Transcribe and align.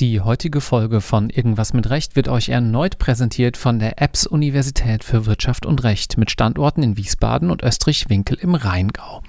Die 0.00 0.20
heutige 0.20 0.60
Folge 0.60 1.00
von 1.00 1.30
Irgendwas 1.30 1.72
mit 1.72 1.88
Recht 1.88 2.16
wird 2.16 2.26
euch 2.26 2.48
erneut 2.48 2.98
präsentiert 2.98 3.56
von 3.56 3.78
der 3.78 4.02
EBS 4.02 4.26
Universität 4.26 5.04
für 5.04 5.24
Wirtschaft 5.24 5.66
und 5.66 5.84
Recht 5.84 6.18
mit 6.18 6.32
Standorten 6.32 6.82
in 6.82 6.96
Wiesbaden 6.96 7.48
und 7.48 7.62
Österreich-Winkel 7.62 8.36
im 8.40 8.56
Rheingau. 8.56 9.22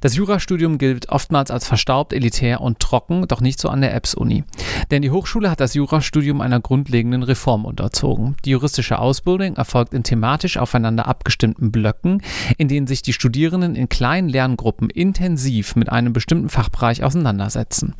Das 0.00 0.16
Jurastudium 0.16 0.78
gilt 0.78 1.10
oftmals 1.10 1.50
als 1.50 1.68
verstaubt, 1.68 2.14
elitär 2.14 2.62
und 2.62 2.80
trocken, 2.80 3.28
doch 3.28 3.42
nicht 3.42 3.60
so 3.60 3.68
an 3.68 3.82
der 3.82 3.94
EBS 3.94 4.14
Uni. 4.14 4.44
Denn 4.90 5.02
die 5.02 5.10
Hochschule 5.10 5.50
hat 5.50 5.60
das 5.60 5.74
Jurastudium 5.74 6.40
einer 6.40 6.60
grundlegenden 6.60 7.22
Reform 7.22 7.66
unterzogen. 7.66 8.36
Die 8.46 8.52
juristische 8.52 8.98
Ausbildung 8.98 9.56
erfolgt 9.56 9.92
in 9.92 10.02
thematisch 10.02 10.56
aufeinander 10.56 11.08
abgestimmten 11.08 11.70
Blöcken, 11.70 12.22
in 12.56 12.68
denen 12.68 12.86
sich 12.86 13.02
die 13.02 13.12
Studierenden 13.12 13.74
in 13.74 13.90
kleinen 13.90 14.30
Lerngruppen 14.30 14.88
intensiv 14.88 15.76
mit 15.76 15.92
einem 15.92 16.14
bestimmten 16.14 16.48
Fachbereich 16.48 17.04
auseinandersetzen. 17.04 17.94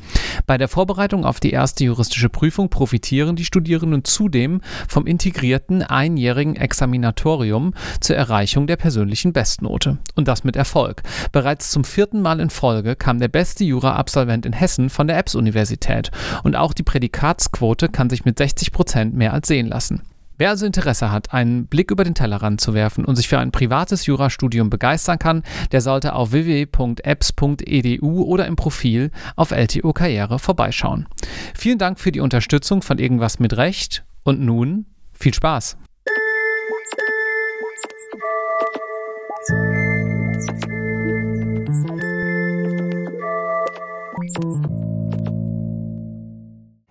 Bei 0.47 0.57
der 0.57 0.69
Vorbereitung 0.69 1.27
auf 1.27 1.41
die 1.41 1.51
erste 1.51 1.85
juristische 1.85 2.06
juristische 2.07 2.29
Prüfung 2.29 2.69
profitieren 2.69 3.35
die 3.35 3.45
Studierenden 3.45 4.05
zudem 4.05 4.61
vom 4.89 5.09
integrierten 5.09 5.83
einjährigen 5.83 6.55
Examinatorium 6.55 7.75
zur 8.01 8.15
Erreichung 8.15 8.69
der 8.69 8.77
persönlichen 8.77 9.33
Bestnote. 9.33 9.99
Und 10.15 10.29
das 10.29 10.45
mit 10.45 10.55
Erfolg. 10.55 11.03
Bereits 11.33 11.73
zum 11.73 11.83
vierten 11.83 12.23
Mal 12.23 12.39
in 12.39 12.51
Folge 12.51 12.95
kam 12.95 13.19
der 13.19 13.27
beste 13.27 13.65
Jura-Absolvent 13.65 14.47
in 14.47 14.53
Hessen 14.53 14.89
von 14.89 15.09
der 15.09 15.19
EBS-Universität. 15.19 16.13
Und 16.45 16.55
auch 16.55 16.75
die 16.75 16.85
Prädikatsquote 16.85 17.89
kann 17.89 18.09
sich 18.09 18.25
mit 18.25 18.39
60 18.39 18.71
Prozent 18.71 19.15
mehr 19.15 19.33
als 19.33 19.49
sehen 19.49 19.67
lassen. 19.67 20.03
Wer 20.39 20.51
also 20.51 20.67
Interesse 20.67 21.11
hat, 21.11 21.33
einen 21.33 21.67
Blick 21.67 21.91
über 21.91 22.05
den 22.05 22.15
Tellerrand 22.15 22.61
zu 22.61 22.75
werfen 22.75 23.05
und 23.05 23.17
sich 23.17 23.29
für 23.29 23.39
ein 23.39 23.53
privates 23.53 24.07
Jurastudium 24.07 24.69
begeistern 24.69 25.19
kann, 25.19 25.43
der 25.73 25.81
sollte 25.81 26.15
auf 26.15 26.33
www.apps.edu 26.33 28.23
oder 28.23 28.47
im 28.47 28.57
Profil 28.57 29.11
auf 29.35 29.51
LTO 29.51 29.93
Karriere 29.93 30.39
vorbeischauen. 30.39 31.07
Vielen 31.55 31.79
Dank 31.79 31.99
für 31.99 32.13
die 32.13 32.21
Unterstützung 32.21 32.83
von 32.83 32.99
Irgendwas 32.99 33.39
mit 33.39 33.57
Recht 33.57 34.05
und 34.25 34.41
nun 34.41 34.87
viel 35.13 35.33
Spaß! 35.33 35.79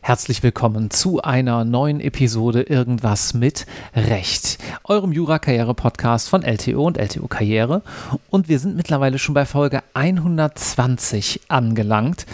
Herzlich 0.06 0.44
willkommen 0.44 0.92
zu 0.92 1.24
einer 1.24 1.66
neuen 1.66 2.00
Episode 2.00 2.62
Irgendwas 2.62 3.34
mit 3.34 3.66
Recht, 3.96 4.60
eurem 4.84 5.12
Jura-Karriere-Podcast 5.12 6.30
von 6.30 6.44
LTO 6.44 6.86
und 6.86 7.00
LTO 7.00 7.28
Karriere. 7.28 7.82
Und 8.30 8.48
wir 8.48 8.60
sind 8.60 8.76
mittlerweile 8.76 9.18
schon 9.18 9.34
bei 9.34 9.48
Folge 9.48 9.82
120 9.96 11.46
angelangt. 11.48 12.28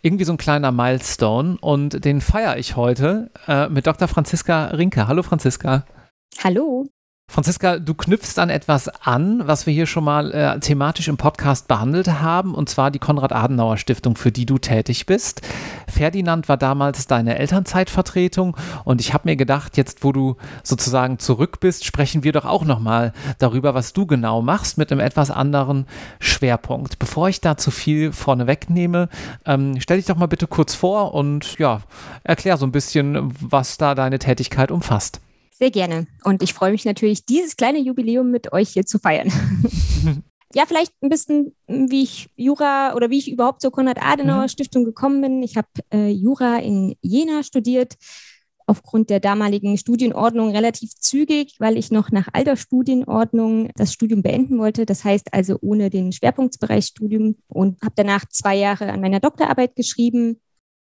Irgendwie 0.00 0.24
so 0.24 0.32
ein 0.32 0.38
kleiner 0.38 0.72
Milestone 0.72 1.58
und 1.60 2.06
den 2.06 2.22
feiere 2.22 2.56
ich 2.56 2.74
heute 2.74 3.30
äh, 3.46 3.68
mit 3.68 3.86
Dr. 3.86 4.08
Franziska 4.08 4.68
Rinke. 4.68 5.06
Hallo 5.08 5.22
Franziska. 5.22 5.84
Hallo. 6.42 6.86
Franziska, 7.30 7.78
du 7.78 7.92
knüpfst 7.92 8.38
an 8.38 8.48
etwas 8.48 8.88
an, 8.88 9.46
was 9.46 9.66
wir 9.66 9.74
hier 9.74 9.86
schon 9.86 10.02
mal 10.02 10.32
äh, 10.32 10.58
thematisch 10.60 11.08
im 11.08 11.18
Podcast 11.18 11.68
behandelt 11.68 12.08
haben, 12.08 12.54
und 12.54 12.70
zwar 12.70 12.90
die 12.90 12.98
Konrad-Adenauer-Stiftung, 12.98 14.16
für 14.16 14.32
die 14.32 14.46
du 14.46 14.56
tätig 14.56 15.04
bist. 15.04 15.42
Ferdinand 15.86 16.48
war 16.48 16.56
damals 16.56 17.06
deine 17.06 17.38
Elternzeitvertretung 17.38 18.56
und 18.84 19.02
ich 19.02 19.12
habe 19.12 19.28
mir 19.28 19.36
gedacht, 19.36 19.76
jetzt 19.76 20.02
wo 20.02 20.12
du 20.12 20.36
sozusagen 20.62 21.18
zurück 21.18 21.60
bist, 21.60 21.84
sprechen 21.84 22.24
wir 22.24 22.32
doch 22.32 22.46
auch 22.46 22.64
nochmal 22.64 23.12
darüber, 23.38 23.74
was 23.74 23.92
du 23.92 24.06
genau 24.06 24.40
machst, 24.40 24.78
mit 24.78 24.90
einem 24.90 25.02
etwas 25.02 25.30
anderen 25.30 25.86
Schwerpunkt. 26.20 26.98
Bevor 26.98 27.28
ich 27.28 27.42
da 27.42 27.58
zu 27.58 27.70
viel 27.70 28.12
vorne 28.12 28.46
wegnehme, 28.46 29.10
ähm, 29.44 29.78
stell 29.80 29.98
dich 29.98 30.06
doch 30.06 30.16
mal 30.16 30.26
bitte 30.26 30.46
kurz 30.46 30.74
vor 30.74 31.12
und 31.12 31.58
ja, 31.58 31.82
erklär 32.24 32.56
so 32.56 32.64
ein 32.64 32.72
bisschen, 32.72 33.34
was 33.38 33.76
da 33.76 33.94
deine 33.94 34.18
Tätigkeit 34.18 34.70
umfasst. 34.70 35.20
Sehr 35.58 35.72
gerne. 35.72 36.06
Und 36.22 36.40
ich 36.44 36.54
freue 36.54 36.70
mich 36.70 36.84
natürlich, 36.84 37.26
dieses 37.26 37.56
kleine 37.56 37.80
Jubiläum 37.80 38.30
mit 38.30 38.52
euch 38.52 38.68
hier 38.68 38.86
zu 38.86 39.00
feiern. 39.00 39.28
ja, 40.54 40.66
vielleicht 40.66 40.92
ein 41.02 41.08
bisschen, 41.08 41.56
wie 41.66 42.04
ich 42.04 42.30
Jura 42.36 42.94
oder 42.94 43.10
wie 43.10 43.18
ich 43.18 43.28
überhaupt 43.28 43.60
zur 43.60 43.72
Konrad-Adenauer-Stiftung 43.72 44.82
mhm. 44.82 44.86
gekommen 44.86 45.20
bin. 45.20 45.42
Ich 45.42 45.56
habe 45.56 45.66
äh, 45.92 46.10
Jura 46.10 46.58
in 46.58 46.94
Jena 47.02 47.42
studiert, 47.42 47.96
aufgrund 48.68 49.10
der 49.10 49.18
damaligen 49.18 49.76
Studienordnung 49.78 50.52
relativ 50.52 50.94
zügig, 50.94 51.56
weil 51.58 51.76
ich 51.76 51.90
noch 51.90 52.12
nach 52.12 52.28
alter 52.32 52.56
Studienordnung 52.56 53.70
das 53.74 53.92
Studium 53.92 54.22
beenden 54.22 54.58
wollte. 54.58 54.86
Das 54.86 55.02
heißt 55.04 55.34
also 55.34 55.58
ohne 55.60 55.90
den 55.90 56.12
Schwerpunktsbereich 56.12 56.84
Studium 56.84 57.34
und 57.48 57.82
habe 57.82 57.94
danach 57.96 58.26
zwei 58.28 58.54
Jahre 58.54 58.92
an 58.92 59.00
meiner 59.00 59.18
Doktorarbeit 59.18 59.74
geschrieben 59.74 60.40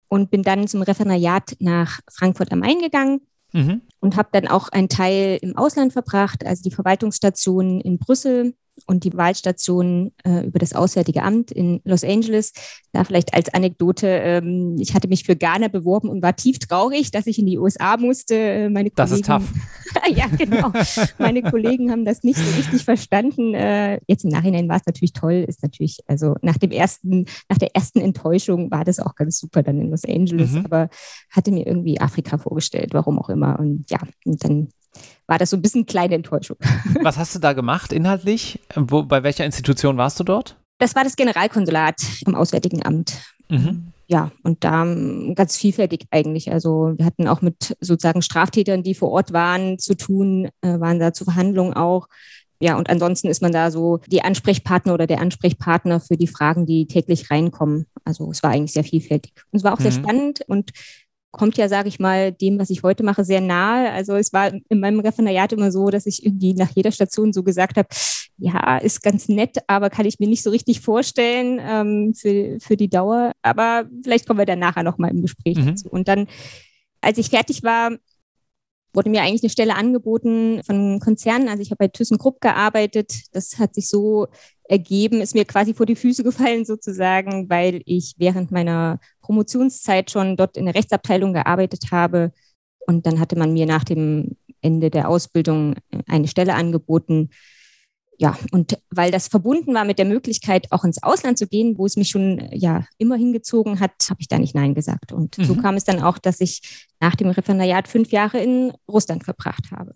und 0.08 0.30
bin 0.30 0.42
dann 0.42 0.68
zum 0.68 0.82
Referendariat 0.82 1.56
nach 1.60 2.00
Frankfurt 2.12 2.52
am 2.52 2.58
Main 2.58 2.80
gegangen 2.80 3.22
mhm. 3.52 3.82
und 4.00 4.16
habe 4.16 4.28
dann 4.32 4.48
auch 4.48 4.68
einen 4.68 4.88
Teil 4.88 5.38
im 5.40 5.56
Ausland 5.56 5.92
verbracht, 5.92 6.44
also 6.44 6.62
die 6.62 6.74
Verwaltungsstationen 6.74 7.80
in 7.80 7.98
Brüssel 7.98 8.54
und 8.86 9.04
die 9.04 9.14
Wahlstation 9.14 10.12
äh, 10.24 10.46
über 10.46 10.58
das 10.58 10.74
Auswärtige 10.74 11.22
Amt 11.22 11.50
in 11.50 11.80
Los 11.84 12.04
Angeles. 12.04 12.52
Da 12.92 13.04
vielleicht 13.04 13.34
als 13.34 13.52
Anekdote, 13.52 14.06
ähm, 14.06 14.76
ich 14.78 14.94
hatte 14.94 15.08
mich 15.08 15.24
für 15.24 15.36
Ghana 15.36 15.68
beworben 15.68 16.08
und 16.08 16.22
war 16.22 16.36
tief 16.36 16.58
traurig, 16.58 17.10
dass 17.10 17.26
ich 17.26 17.38
in 17.38 17.46
die 17.46 17.58
USA 17.58 17.96
musste. 17.96 18.34
Äh, 18.34 18.68
meine 18.68 18.90
das 18.90 19.10
ist 19.10 19.24
tough. 19.24 19.50
ja, 20.14 20.26
genau. 20.26 20.72
Meine 21.18 21.42
Kollegen 21.42 21.90
haben 21.90 22.04
das 22.04 22.22
nicht 22.22 22.38
so 22.38 22.56
richtig 22.56 22.84
verstanden. 22.84 23.54
Äh, 23.54 24.00
jetzt 24.06 24.24
im 24.24 24.30
Nachhinein 24.30 24.68
war 24.68 24.76
es 24.76 24.86
natürlich 24.86 25.12
toll, 25.12 25.44
ist 25.48 25.62
natürlich, 25.62 26.00
also 26.06 26.34
nach 26.42 26.58
dem 26.58 26.70
ersten, 26.70 27.26
nach 27.48 27.58
der 27.58 27.74
ersten 27.74 28.00
Enttäuschung 28.00 28.70
war 28.70 28.84
das 28.84 29.00
auch 29.00 29.14
ganz 29.14 29.38
super 29.38 29.62
dann 29.62 29.80
in 29.80 29.90
Los 29.90 30.04
Angeles, 30.04 30.52
mhm. 30.52 30.66
aber 30.66 30.88
hatte 31.30 31.50
mir 31.50 31.66
irgendwie 31.66 32.00
Afrika 32.00 32.38
vorgestellt, 32.38 32.90
warum 32.92 33.18
auch 33.18 33.30
immer. 33.30 33.58
Und 33.58 33.86
ja, 33.90 33.98
und 34.24 34.44
dann 34.44 34.68
war 35.26 35.38
das 35.38 35.50
so 35.50 35.56
ein 35.56 35.62
bisschen 35.62 35.86
kleine 35.86 36.14
Enttäuschung. 36.14 36.56
Was 37.02 37.18
hast 37.18 37.34
du 37.34 37.38
da 37.38 37.52
gemacht 37.52 37.92
inhaltlich? 37.92 38.60
Wo, 38.74 39.02
bei 39.02 39.22
welcher 39.22 39.44
Institution 39.44 39.96
warst 39.96 40.20
du 40.20 40.24
dort? 40.24 40.56
Das 40.78 40.94
war 40.94 41.04
das 41.04 41.16
Generalkonsulat 41.16 42.02
im 42.26 42.34
Auswärtigen 42.34 42.84
Amt. 42.84 43.18
Mhm. 43.48 43.92
Ja, 44.08 44.30
und 44.42 44.62
da 44.62 44.84
ganz 45.34 45.56
vielfältig 45.56 46.06
eigentlich. 46.10 46.52
Also 46.52 46.94
wir 46.96 47.04
hatten 47.04 47.26
auch 47.26 47.42
mit 47.42 47.76
sozusagen 47.80 48.22
Straftätern, 48.22 48.82
die 48.82 48.94
vor 48.94 49.10
Ort 49.10 49.32
waren, 49.32 49.78
zu 49.78 49.96
tun, 49.96 50.48
äh, 50.60 50.78
waren 50.78 51.00
da 51.00 51.12
zu 51.12 51.24
Verhandlungen 51.24 51.74
auch. 51.74 52.08
Ja, 52.60 52.76
und 52.76 52.88
ansonsten 52.88 53.28
ist 53.28 53.42
man 53.42 53.52
da 53.52 53.70
so 53.70 54.00
die 54.06 54.22
Ansprechpartner 54.22 54.94
oder 54.94 55.06
der 55.06 55.20
Ansprechpartner 55.20 56.00
für 56.00 56.16
die 56.16 56.28
Fragen, 56.28 56.66
die 56.66 56.86
täglich 56.86 57.30
reinkommen. 57.30 57.86
Also 58.04 58.30
es 58.30 58.42
war 58.42 58.50
eigentlich 58.50 58.72
sehr 58.72 58.84
vielfältig. 58.84 59.32
Und 59.50 59.58
es 59.58 59.64
war 59.64 59.74
auch 59.74 59.78
mhm. 59.78 59.82
sehr 59.82 59.92
spannend 59.92 60.40
und 60.46 60.70
kommt 61.30 61.58
ja, 61.58 61.68
sage 61.68 61.88
ich 61.88 61.98
mal, 61.98 62.32
dem, 62.32 62.58
was 62.58 62.70
ich 62.70 62.82
heute 62.82 63.02
mache, 63.02 63.24
sehr 63.24 63.40
nahe. 63.40 63.90
Also 63.92 64.14
es 64.14 64.32
war 64.32 64.52
in 64.68 64.80
meinem 64.80 65.00
Referendariat 65.00 65.52
immer 65.52 65.70
so, 65.70 65.90
dass 65.90 66.06
ich 66.06 66.24
irgendwie 66.24 66.54
nach 66.54 66.70
jeder 66.74 66.92
Station 66.92 67.32
so 67.32 67.42
gesagt 67.42 67.76
habe, 67.76 67.88
ja, 68.38 68.78
ist 68.78 69.02
ganz 69.02 69.28
nett, 69.28 69.58
aber 69.66 69.90
kann 69.90 70.06
ich 70.06 70.18
mir 70.18 70.28
nicht 70.28 70.42
so 70.42 70.50
richtig 70.50 70.80
vorstellen 70.80 71.60
ähm, 71.62 72.14
für, 72.14 72.58
für 72.60 72.76
die 72.76 72.88
Dauer. 72.88 73.32
Aber 73.42 73.84
vielleicht 74.02 74.26
kommen 74.26 74.38
wir 74.38 74.46
dann 74.46 74.58
nachher 74.58 74.82
nochmal 74.82 75.10
im 75.10 75.22
Gespräch 75.22 75.58
mhm. 75.58 75.66
dazu. 75.66 75.88
Und 75.88 76.08
dann, 76.08 76.26
als 77.00 77.18
ich 77.18 77.30
fertig 77.30 77.62
war, 77.62 77.92
wurde 78.96 79.10
mir 79.10 79.22
eigentlich 79.22 79.42
eine 79.42 79.50
Stelle 79.50 79.76
angeboten 79.76 80.62
von 80.64 80.98
Konzernen. 81.00 81.48
Also 81.48 81.62
ich 81.62 81.70
habe 81.70 81.78
bei 81.78 81.88
ThyssenKrupp 81.88 82.40
gearbeitet. 82.40 83.12
Das 83.32 83.58
hat 83.58 83.74
sich 83.74 83.88
so 83.88 84.26
ergeben, 84.64 85.20
ist 85.20 85.34
mir 85.34 85.44
quasi 85.44 85.74
vor 85.74 85.86
die 85.86 85.96
Füße 85.96 86.24
gefallen 86.24 86.64
sozusagen, 86.64 87.48
weil 87.50 87.82
ich 87.84 88.14
während 88.16 88.50
meiner 88.50 88.98
Promotionszeit 89.20 90.10
schon 90.10 90.36
dort 90.36 90.56
in 90.56 90.64
der 90.64 90.74
Rechtsabteilung 90.74 91.34
gearbeitet 91.34 91.92
habe. 91.92 92.32
Und 92.86 93.06
dann 93.06 93.20
hatte 93.20 93.38
man 93.38 93.52
mir 93.52 93.66
nach 93.66 93.84
dem 93.84 94.36
Ende 94.62 94.90
der 94.90 95.08
Ausbildung 95.08 95.74
eine 96.08 96.26
Stelle 96.26 96.54
angeboten. 96.54 97.30
Ja, 98.18 98.38
und 98.50 98.78
weil 98.90 99.10
das 99.10 99.28
verbunden 99.28 99.74
war 99.74 99.84
mit 99.84 99.98
der 99.98 100.06
Möglichkeit, 100.06 100.68
auch 100.70 100.84
ins 100.84 101.02
Ausland 101.02 101.36
zu 101.36 101.46
gehen, 101.46 101.76
wo 101.76 101.84
es 101.84 101.96
mich 101.96 102.08
schon 102.08 102.48
ja 102.50 102.84
immer 102.96 103.16
hingezogen 103.16 103.78
hat, 103.78 103.92
habe 104.08 104.20
ich 104.20 104.28
da 104.28 104.38
nicht 104.38 104.54
Nein 104.54 104.74
gesagt. 104.74 105.12
Und 105.12 105.36
mhm. 105.36 105.44
so 105.44 105.54
kam 105.56 105.74
es 105.74 105.84
dann 105.84 106.00
auch, 106.00 106.18
dass 106.18 106.40
ich 106.40 106.86
nach 106.98 107.14
dem 107.14 107.28
Referendariat 107.28 107.88
fünf 107.88 108.12
Jahre 108.12 108.38
in 108.38 108.72
Russland 108.88 109.24
verbracht 109.24 109.70
habe. 109.70 109.92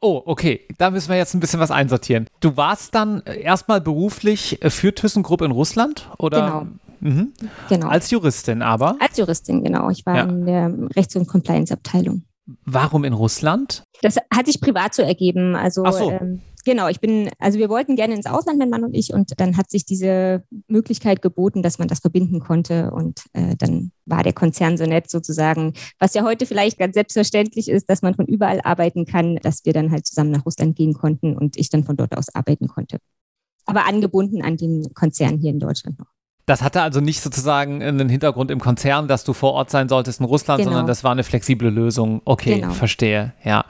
Oh, 0.00 0.22
okay. 0.26 0.60
Da 0.78 0.90
müssen 0.90 1.08
wir 1.08 1.16
jetzt 1.16 1.34
ein 1.34 1.40
bisschen 1.40 1.60
was 1.60 1.70
einsortieren. 1.70 2.26
Du 2.40 2.56
warst 2.56 2.94
dann 2.94 3.22
äh, 3.22 3.40
erstmal 3.40 3.80
beruflich 3.80 4.62
äh, 4.62 4.70
für 4.70 4.94
ThyssenKrupp 4.94 5.42
in 5.42 5.50
Russland 5.50 6.10
oder? 6.18 6.46
Genau. 6.46 6.66
Mhm. 7.00 7.32
genau. 7.68 7.88
Als 7.88 8.10
Juristin 8.10 8.62
aber? 8.62 8.96
Als 9.00 9.16
Juristin, 9.18 9.62
genau. 9.62 9.90
Ich 9.90 10.04
war 10.06 10.16
ja. 10.16 10.24
in 10.24 10.46
der 10.46 10.72
Rechts- 10.96 11.16
und 11.16 11.26
Compliance-Abteilung. 11.26 12.22
Warum 12.64 13.04
in 13.04 13.12
Russland? 13.12 13.82
Das 14.02 14.16
hat 14.32 14.46
sich 14.46 14.60
privat 14.60 14.94
so 14.94 15.02
ergeben. 15.02 15.56
Also 15.56 15.84
Ach 15.84 15.92
so. 15.92 16.10
ähm, 16.10 16.42
Genau, 16.66 16.88
ich 16.88 16.98
bin, 16.98 17.30
also 17.38 17.60
wir 17.60 17.68
wollten 17.68 17.94
gerne 17.94 18.16
ins 18.16 18.26
Ausland, 18.26 18.58
mein 18.58 18.70
Mann 18.70 18.82
und 18.82 18.92
ich, 18.92 19.12
und 19.12 19.40
dann 19.40 19.56
hat 19.56 19.70
sich 19.70 19.84
diese 19.84 20.42
Möglichkeit 20.66 21.22
geboten, 21.22 21.62
dass 21.62 21.78
man 21.78 21.86
das 21.86 22.00
verbinden 22.00 22.40
konnte. 22.40 22.90
Und 22.90 23.22
äh, 23.34 23.54
dann 23.54 23.92
war 24.04 24.24
der 24.24 24.32
Konzern 24.32 24.76
so 24.76 24.84
nett 24.84 25.08
sozusagen, 25.08 25.74
was 26.00 26.14
ja 26.14 26.24
heute 26.24 26.44
vielleicht 26.44 26.76
ganz 26.76 26.94
selbstverständlich 26.94 27.68
ist, 27.68 27.88
dass 27.88 28.02
man 28.02 28.16
von 28.16 28.26
überall 28.26 28.60
arbeiten 28.64 29.06
kann, 29.06 29.36
dass 29.36 29.64
wir 29.64 29.74
dann 29.74 29.92
halt 29.92 30.08
zusammen 30.08 30.32
nach 30.32 30.44
Russland 30.44 30.74
gehen 30.74 30.94
konnten 30.94 31.36
und 31.36 31.56
ich 31.56 31.70
dann 31.70 31.84
von 31.84 31.96
dort 31.96 32.18
aus 32.18 32.34
arbeiten 32.34 32.66
konnte. 32.66 32.98
Aber 33.64 33.86
angebunden 33.86 34.42
an 34.42 34.56
den 34.56 34.92
Konzern 34.92 35.38
hier 35.38 35.52
in 35.52 35.60
Deutschland 35.60 36.00
noch. 36.00 36.15
Das 36.46 36.62
hatte 36.62 36.80
also 36.80 37.00
nicht 37.00 37.22
sozusagen 37.22 37.82
einen 37.82 38.08
Hintergrund 38.08 38.52
im 38.52 38.60
Konzern, 38.60 39.08
dass 39.08 39.24
du 39.24 39.32
vor 39.32 39.54
Ort 39.54 39.68
sein 39.68 39.88
solltest 39.88 40.20
in 40.20 40.26
Russland, 40.26 40.58
genau. 40.58 40.70
sondern 40.70 40.86
das 40.86 41.02
war 41.02 41.10
eine 41.10 41.24
flexible 41.24 41.70
Lösung. 41.70 42.22
Okay, 42.24 42.60
genau. 42.60 42.72
verstehe, 42.72 43.32
ja. 43.42 43.64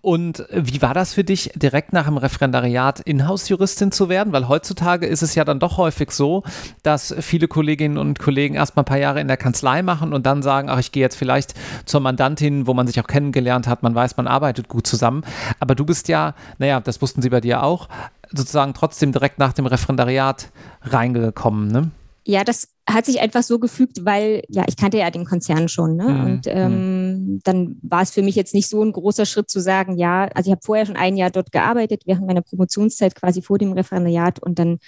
Und 0.00 0.46
wie 0.50 0.80
war 0.80 0.94
das 0.94 1.12
für 1.12 1.24
dich, 1.24 1.50
direkt 1.54 1.92
nach 1.92 2.06
dem 2.06 2.16
Referendariat 2.16 3.00
Inhouse-Juristin 3.00 3.92
zu 3.92 4.08
werden? 4.08 4.32
Weil 4.32 4.48
heutzutage 4.48 5.04
ist 5.04 5.20
es 5.20 5.34
ja 5.34 5.44
dann 5.44 5.60
doch 5.60 5.76
häufig 5.76 6.10
so, 6.10 6.42
dass 6.82 7.14
viele 7.20 7.48
Kolleginnen 7.48 7.98
und 7.98 8.18
Kollegen 8.18 8.54
erst 8.54 8.76
mal 8.76 8.82
ein 8.82 8.86
paar 8.86 8.96
Jahre 8.96 9.20
in 9.20 9.28
der 9.28 9.36
Kanzlei 9.36 9.82
machen 9.82 10.14
und 10.14 10.24
dann 10.24 10.42
sagen, 10.42 10.70
ach, 10.70 10.78
ich 10.78 10.90
gehe 10.90 11.02
jetzt 11.02 11.16
vielleicht 11.16 11.52
zur 11.84 12.00
Mandantin, 12.00 12.66
wo 12.66 12.72
man 12.72 12.86
sich 12.86 12.98
auch 12.98 13.06
kennengelernt 13.06 13.68
hat, 13.68 13.82
man 13.82 13.94
weiß, 13.94 14.16
man 14.16 14.26
arbeitet 14.26 14.68
gut 14.68 14.86
zusammen. 14.86 15.22
Aber 15.60 15.74
du 15.74 15.84
bist 15.84 16.08
ja, 16.08 16.34
naja, 16.56 16.80
das 16.80 17.02
wussten 17.02 17.20
sie 17.20 17.28
bei 17.28 17.42
dir 17.42 17.62
auch, 17.62 17.90
sozusagen 18.30 18.72
trotzdem 18.72 19.12
direkt 19.12 19.38
nach 19.38 19.52
dem 19.52 19.66
Referendariat 19.66 20.50
reingekommen, 20.80 21.68
ne? 21.68 21.90
Ja, 22.24 22.44
das 22.44 22.68
hat 22.88 23.06
sich 23.06 23.20
einfach 23.20 23.42
so 23.42 23.58
gefügt, 23.58 24.04
weil 24.04 24.42
ja, 24.48 24.64
ich 24.68 24.76
kannte 24.76 24.98
ja 24.98 25.10
den 25.10 25.24
Konzern 25.24 25.68
schon. 25.68 25.96
Ne? 25.96 26.08
Mhm. 26.08 26.24
Und 26.24 26.40
ähm, 26.46 26.72
mhm. 26.72 27.40
dann 27.44 27.78
war 27.82 28.02
es 28.02 28.10
für 28.10 28.22
mich 28.22 28.36
jetzt 28.36 28.54
nicht 28.54 28.68
so 28.68 28.82
ein 28.82 28.92
großer 28.92 29.26
Schritt 29.26 29.50
zu 29.50 29.60
sagen, 29.60 29.96
ja, 29.96 30.24
also 30.34 30.48
ich 30.48 30.52
habe 30.52 30.62
vorher 30.64 30.86
schon 30.86 30.96
ein 30.96 31.16
Jahr 31.16 31.30
dort 31.30 31.52
gearbeitet, 31.52 32.02
während 32.06 32.26
meiner 32.26 32.42
Promotionszeit 32.42 33.14
quasi 33.14 33.42
vor 33.42 33.58
dem 33.58 33.72
Referendariat 33.72 34.40
und 34.40 34.58
dann 34.58 34.78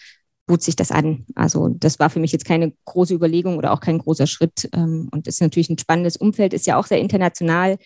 bot 0.46 0.62
sich 0.62 0.76
das 0.76 0.90
an. 0.90 1.24
Also 1.34 1.68
das 1.68 1.98
war 1.98 2.10
für 2.10 2.20
mich 2.20 2.32
jetzt 2.32 2.44
keine 2.44 2.72
große 2.84 3.14
Überlegung 3.14 3.56
oder 3.56 3.72
auch 3.72 3.80
kein 3.80 3.98
großer 3.98 4.26
Schritt. 4.26 4.68
Ähm, 4.72 5.08
und 5.10 5.26
ist 5.26 5.40
natürlich 5.40 5.70
ein 5.70 5.78
spannendes 5.78 6.16
Umfeld, 6.16 6.52
ist 6.54 6.66
ja 6.66 6.76
auch 6.76 6.86
sehr 6.86 7.00
international. 7.00 7.78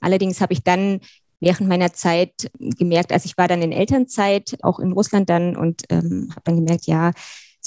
Allerdings 0.00 0.40
habe 0.40 0.52
ich 0.52 0.62
dann 0.62 1.00
während 1.40 1.68
meiner 1.68 1.92
Zeit 1.92 2.50
gemerkt, 2.58 3.12
als 3.12 3.24
ich 3.24 3.36
war 3.36 3.48
dann 3.48 3.62
in 3.62 3.72
Elternzeit, 3.72 4.56
auch 4.62 4.80
in 4.80 4.92
Russland 4.92 5.28
dann 5.30 5.56
und 5.56 5.82
ähm, 5.90 6.28
habe 6.30 6.42
dann 6.44 6.56
gemerkt, 6.56 6.86
ja, 6.86 7.12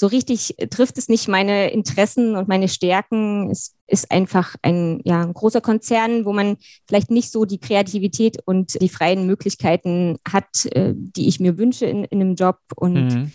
so 0.02 0.08
richtig 0.08 0.56
trifft 0.70 0.98
es 0.98 1.08
nicht 1.08 1.28
meine 1.28 1.70
Interessen 1.70 2.34
und 2.34 2.48
meine 2.48 2.66
Stärken. 2.66 3.48
Es 3.52 3.76
ist 3.86 4.10
einfach 4.10 4.56
ein, 4.60 5.00
ja, 5.04 5.22
ein 5.22 5.32
großer 5.32 5.60
Konzern, 5.60 6.24
wo 6.24 6.32
man 6.32 6.56
vielleicht 6.88 7.12
nicht 7.12 7.30
so 7.30 7.44
die 7.44 7.60
Kreativität 7.60 8.38
und 8.44 8.82
die 8.82 8.88
freien 8.88 9.28
Möglichkeiten 9.28 10.18
hat, 10.28 10.66
äh, 10.72 10.92
die 10.96 11.28
ich 11.28 11.38
mir 11.38 11.56
wünsche 11.56 11.86
in, 11.86 12.02
in 12.02 12.20
einem 12.20 12.34
Job. 12.34 12.58
Und 12.74 13.14
mhm. 13.14 13.32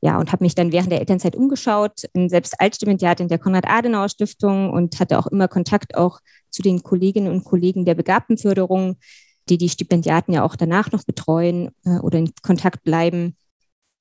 ja, 0.00 0.16
und 0.20 0.30
habe 0.30 0.44
mich 0.44 0.54
dann 0.54 0.70
während 0.70 0.92
der 0.92 1.00
Elternzeit 1.00 1.34
umgeschaut, 1.34 2.02
bin 2.12 2.28
selbst 2.28 2.54
Altstipendiat 2.60 3.18
in 3.18 3.26
der 3.26 3.40
Konrad-Adenauer-Stiftung 3.40 4.70
und 4.70 5.00
hatte 5.00 5.18
auch 5.18 5.26
immer 5.26 5.48
Kontakt 5.48 5.96
auch 5.96 6.20
zu 6.50 6.62
den 6.62 6.84
Kolleginnen 6.84 7.32
und 7.32 7.42
Kollegen 7.42 7.84
der 7.84 7.96
Begabtenförderung, 7.96 8.98
die 9.48 9.58
die 9.58 9.70
Stipendiaten 9.70 10.32
ja 10.32 10.44
auch 10.44 10.54
danach 10.54 10.92
noch 10.92 11.02
betreuen 11.02 11.70
äh, 11.84 11.98
oder 11.98 12.20
in 12.20 12.30
Kontakt 12.42 12.84
bleiben. 12.84 13.34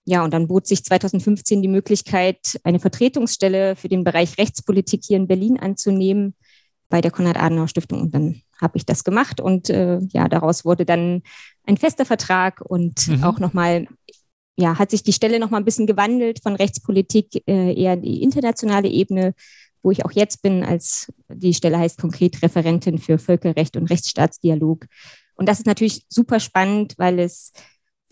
Ja, 0.06 0.24
und 0.24 0.34
dann 0.34 0.48
bot 0.48 0.68
sich 0.68 0.84
2015 0.84 1.63
die 1.63 1.68
Möglichkeit, 1.68 2.60
eine 2.63 2.80
Vertretungsstelle 2.80 3.75
für 3.75 3.90
den 3.90 4.04
Bereich 4.04 4.38
Rechtspolitik 4.38 5.04
hier 5.04 5.18
in 5.18 5.28
Berlin 5.28 5.60
anzunehmen 5.60 6.36
bei 6.90 7.02
der 7.02 7.10
Konrad-Adenauer-Stiftung. 7.10 8.02
Und 8.02 8.13
dann 8.13 8.42
habe 8.62 8.78
ich 8.78 8.86
das 8.86 9.04
gemacht 9.04 9.42
und 9.42 9.69
äh, 9.69 10.00
ja, 10.13 10.28
daraus 10.28 10.63
wurde 10.63 10.86
dann 10.86 11.24
ein 11.66 11.78
fester 11.78 12.06
Vertrag 12.06 12.62
und 12.62 13.07
mhm. 13.07 13.24
auch 13.24 13.40
nochmal, 13.40 13.88
ja, 14.56 14.78
hat 14.78 14.92
sich 14.92 15.04
die 15.04 15.12
Stelle 15.12 15.40
nochmal 15.40 15.62
ein 15.62 15.66
bisschen 15.66 15.88
gewandelt 15.88 16.42
von 16.42 16.56
Rechtspolitik 16.56 17.44
äh, 17.48 17.74
eher 17.74 17.94
in 17.94 18.04
die 18.04 18.22
internationale 18.22 18.88
Ebene, 18.88 19.34
wo 19.81 19.92
ich 19.92 20.06
auch 20.06 20.12
jetzt 20.12 20.42
bin, 20.42 20.63
als 20.63 21.12
die 21.28 21.54
Stelle 21.54 21.80
heißt 21.80 22.00
konkret 22.00 22.42
Referentin 22.42 22.98
für 22.98 23.18
Völkerrecht 23.18 23.75
und 23.75 23.90
Rechtsstaatsdialog. 23.90 24.86
Und 25.36 25.50
das 25.50 25.60
ist 25.60 25.66
natürlich 25.66 26.06
super 26.10 26.40
spannend, 26.40 26.94
weil 26.98 27.19
es 27.19 27.51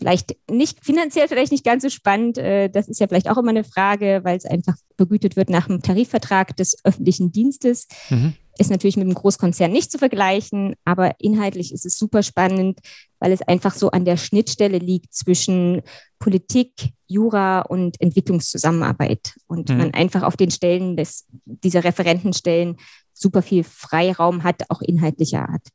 vielleicht 0.04 0.36
nicht 0.50 0.84
finanziell 0.84 1.28
vielleicht 1.28 1.50
nicht 1.50 1.64
ganz 1.64 1.82
so 1.82 1.88
spannend. 1.88 2.36
Äh, 2.36 2.68
das 2.68 2.88
ist 2.88 3.00
ja 3.00 3.08
vielleicht 3.08 3.30
auch 3.30 3.38
immer 3.38 3.48
eine 3.48 3.64
Frage, 3.64 4.20
weil 4.22 4.36
es 4.36 4.44
einfach 4.44 4.74
vergütet 4.98 5.34
wird 5.34 5.48
nach 5.48 5.66
dem 5.66 5.80
Tarifvertrag 5.80 6.54
des 6.56 6.76
öffentlichen 6.84 7.32
Dienstes. 7.32 7.88
Mhm. 8.10 8.34
Ist 8.58 8.70
natürlich 8.70 8.96
mit 8.96 9.06
einem 9.06 9.14
Großkonzern 9.14 9.72
nicht 9.72 9.90
zu 9.90 9.96
vergleichen, 9.96 10.74
aber 10.84 11.18
inhaltlich 11.18 11.72
ist 11.72 11.86
es 11.86 11.96
super 11.96 12.22
spannend, 12.22 12.80
weil 13.18 13.32
es 13.32 13.40
einfach 13.40 13.74
so 13.74 13.92
an 13.92 14.04
der 14.04 14.18
Schnittstelle 14.18 14.76
liegt 14.76 15.14
zwischen 15.14 15.80
Politik, 16.18 16.90
Jura 17.06 17.62
und 17.62 17.98
Entwicklungszusammenarbeit. 17.98 19.32
Und 19.46 19.70
mhm. 19.70 19.78
man 19.78 19.94
einfach 19.94 20.22
auf 20.22 20.36
den 20.36 20.50
Stellen 20.50 20.98
des, 20.98 21.24
dieser 21.46 21.82
Referentenstellen 21.82 22.76
super 23.14 23.40
viel 23.40 23.64
Freiraum 23.64 24.44
hat, 24.44 24.64
auch 24.68 24.82
inhaltlicher 24.82 25.48
Art. 25.48 25.66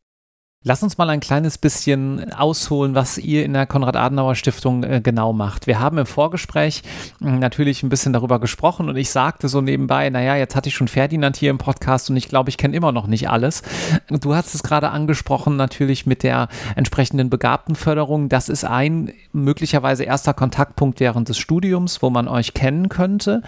Lass 0.61 0.83
uns 0.83 0.97
mal 0.97 1.09
ein 1.09 1.21
kleines 1.21 1.57
bisschen 1.57 2.33
ausholen, 2.33 2.93
was 2.93 3.17
ihr 3.17 3.45
in 3.45 3.53
der 3.53 3.65
Konrad-Adenauer-Stiftung 3.65 4.83
äh, 4.83 4.99
genau 5.01 5.31
macht. 5.31 5.67
Wir 5.67 5.79
haben 5.79 5.97
im 5.97 6.05
Vorgespräch 6.05 6.83
äh, 7.21 7.31
natürlich 7.31 7.81
ein 7.81 7.87
bisschen 7.87 8.11
darüber 8.11 8.41
gesprochen 8.41 8.89
und 8.89 8.97
ich 8.97 9.09
sagte 9.09 9.47
so 9.47 9.61
nebenbei, 9.61 10.09
naja, 10.09 10.35
jetzt 10.35 10.57
hatte 10.57 10.67
ich 10.67 10.75
schon 10.75 10.89
Ferdinand 10.89 11.37
hier 11.37 11.49
im 11.49 11.59
Podcast 11.59 12.09
und 12.09 12.17
ich 12.17 12.27
glaube, 12.27 12.49
ich 12.49 12.57
kenne 12.57 12.75
immer 12.75 12.91
noch 12.91 13.07
nicht 13.07 13.29
alles. 13.29 13.61
Du 14.09 14.35
hast 14.35 14.53
es 14.53 14.61
gerade 14.61 14.89
angesprochen, 14.89 15.55
natürlich 15.55 16.05
mit 16.05 16.23
der 16.23 16.49
entsprechenden 16.75 17.29
Begabtenförderung. 17.29 18.27
Das 18.27 18.49
ist 18.49 18.65
ein 18.65 19.13
möglicherweise 19.31 20.03
erster 20.03 20.33
Kontaktpunkt 20.33 20.99
während 20.99 21.29
des 21.29 21.37
Studiums, 21.37 22.01
wo 22.01 22.09
man 22.09 22.27
euch 22.27 22.53
kennen 22.53 22.89
könnte. 22.89 23.43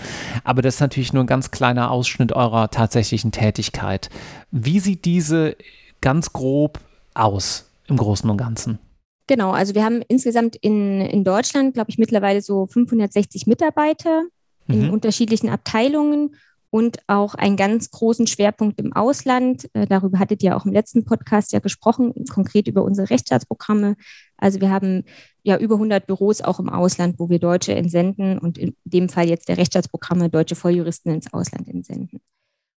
Aber 0.45 0.61
das 0.61 0.75
ist 0.75 0.81
natürlich 0.81 1.11
nur 1.11 1.25
ein 1.25 1.27
ganz 1.27 1.51
kleiner 1.51 1.91
Ausschnitt 1.91 2.31
eurer 2.31 2.69
tatsächlichen 2.69 3.33
Tätigkeit. 3.33 4.09
Wie 4.49 4.79
sieht 4.79 5.03
diese 5.03 5.57
ganz 5.99 6.31
grob 6.31 6.79
aus 7.13 7.69
im 7.87 7.97
Großen 7.97 8.29
und 8.29 8.37
Ganzen? 8.37 8.79
Genau, 9.27 9.51
also 9.51 9.75
wir 9.75 9.85
haben 9.85 10.01
insgesamt 10.07 10.55
in, 10.57 11.01
in 11.01 11.23
Deutschland, 11.23 11.73
glaube 11.73 11.89
ich, 11.89 11.97
mittlerweile 11.97 12.41
so 12.41 12.67
560 12.67 13.47
Mitarbeiter 13.47 14.23
mhm. 14.67 14.75
in 14.75 14.89
unterschiedlichen 14.89 15.49
Abteilungen 15.49 16.35
und 16.71 16.99
auch 17.07 17.35
einen 17.35 17.57
ganz 17.57 17.91
großen 17.91 18.27
Schwerpunkt 18.27 18.79
im 18.79 18.93
Ausland. 18.93 19.69
Äh, 19.73 19.85
darüber 19.87 20.19
hattet 20.19 20.41
ihr 20.41 20.55
auch 20.55 20.65
im 20.65 20.71
letzten 20.71 21.05
Podcast 21.05 21.51
ja 21.51 21.59
gesprochen, 21.59 22.13
konkret 22.29 22.67
über 22.67 22.83
unsere 22.83 23.09
Rechtsstaatsprogramme. 23.09 23.97
Also 24.37 24.61
wir 24.61 24.71
haben 24.71 25.03
ja 25.43 25.57
über 25.57 25.75
100 25.75 26.07
Büros 26.07 26.41
auch 26.41 26.59
im 26.59 26.69
Ausland, 26.69 27.19
wo 27.19 27.29
wir 27.29 27.39
Deutsche 27.39 27.75
entsenden 27.75 28.37
und 28.37 28.57
in 28.57 28.75
dem 28.85 29.09
Fall 29.09 29.27
jetzt 29.27 29.49
der 29.49 29.57
Rechtsstaatsprogramme 29.57 30.29
deutsche 30.29 30.55
Volljuristen 30.55 31.13
ins 31.13 31.31
Ausland 31.33 31.67
entsenden. 31.67 32.21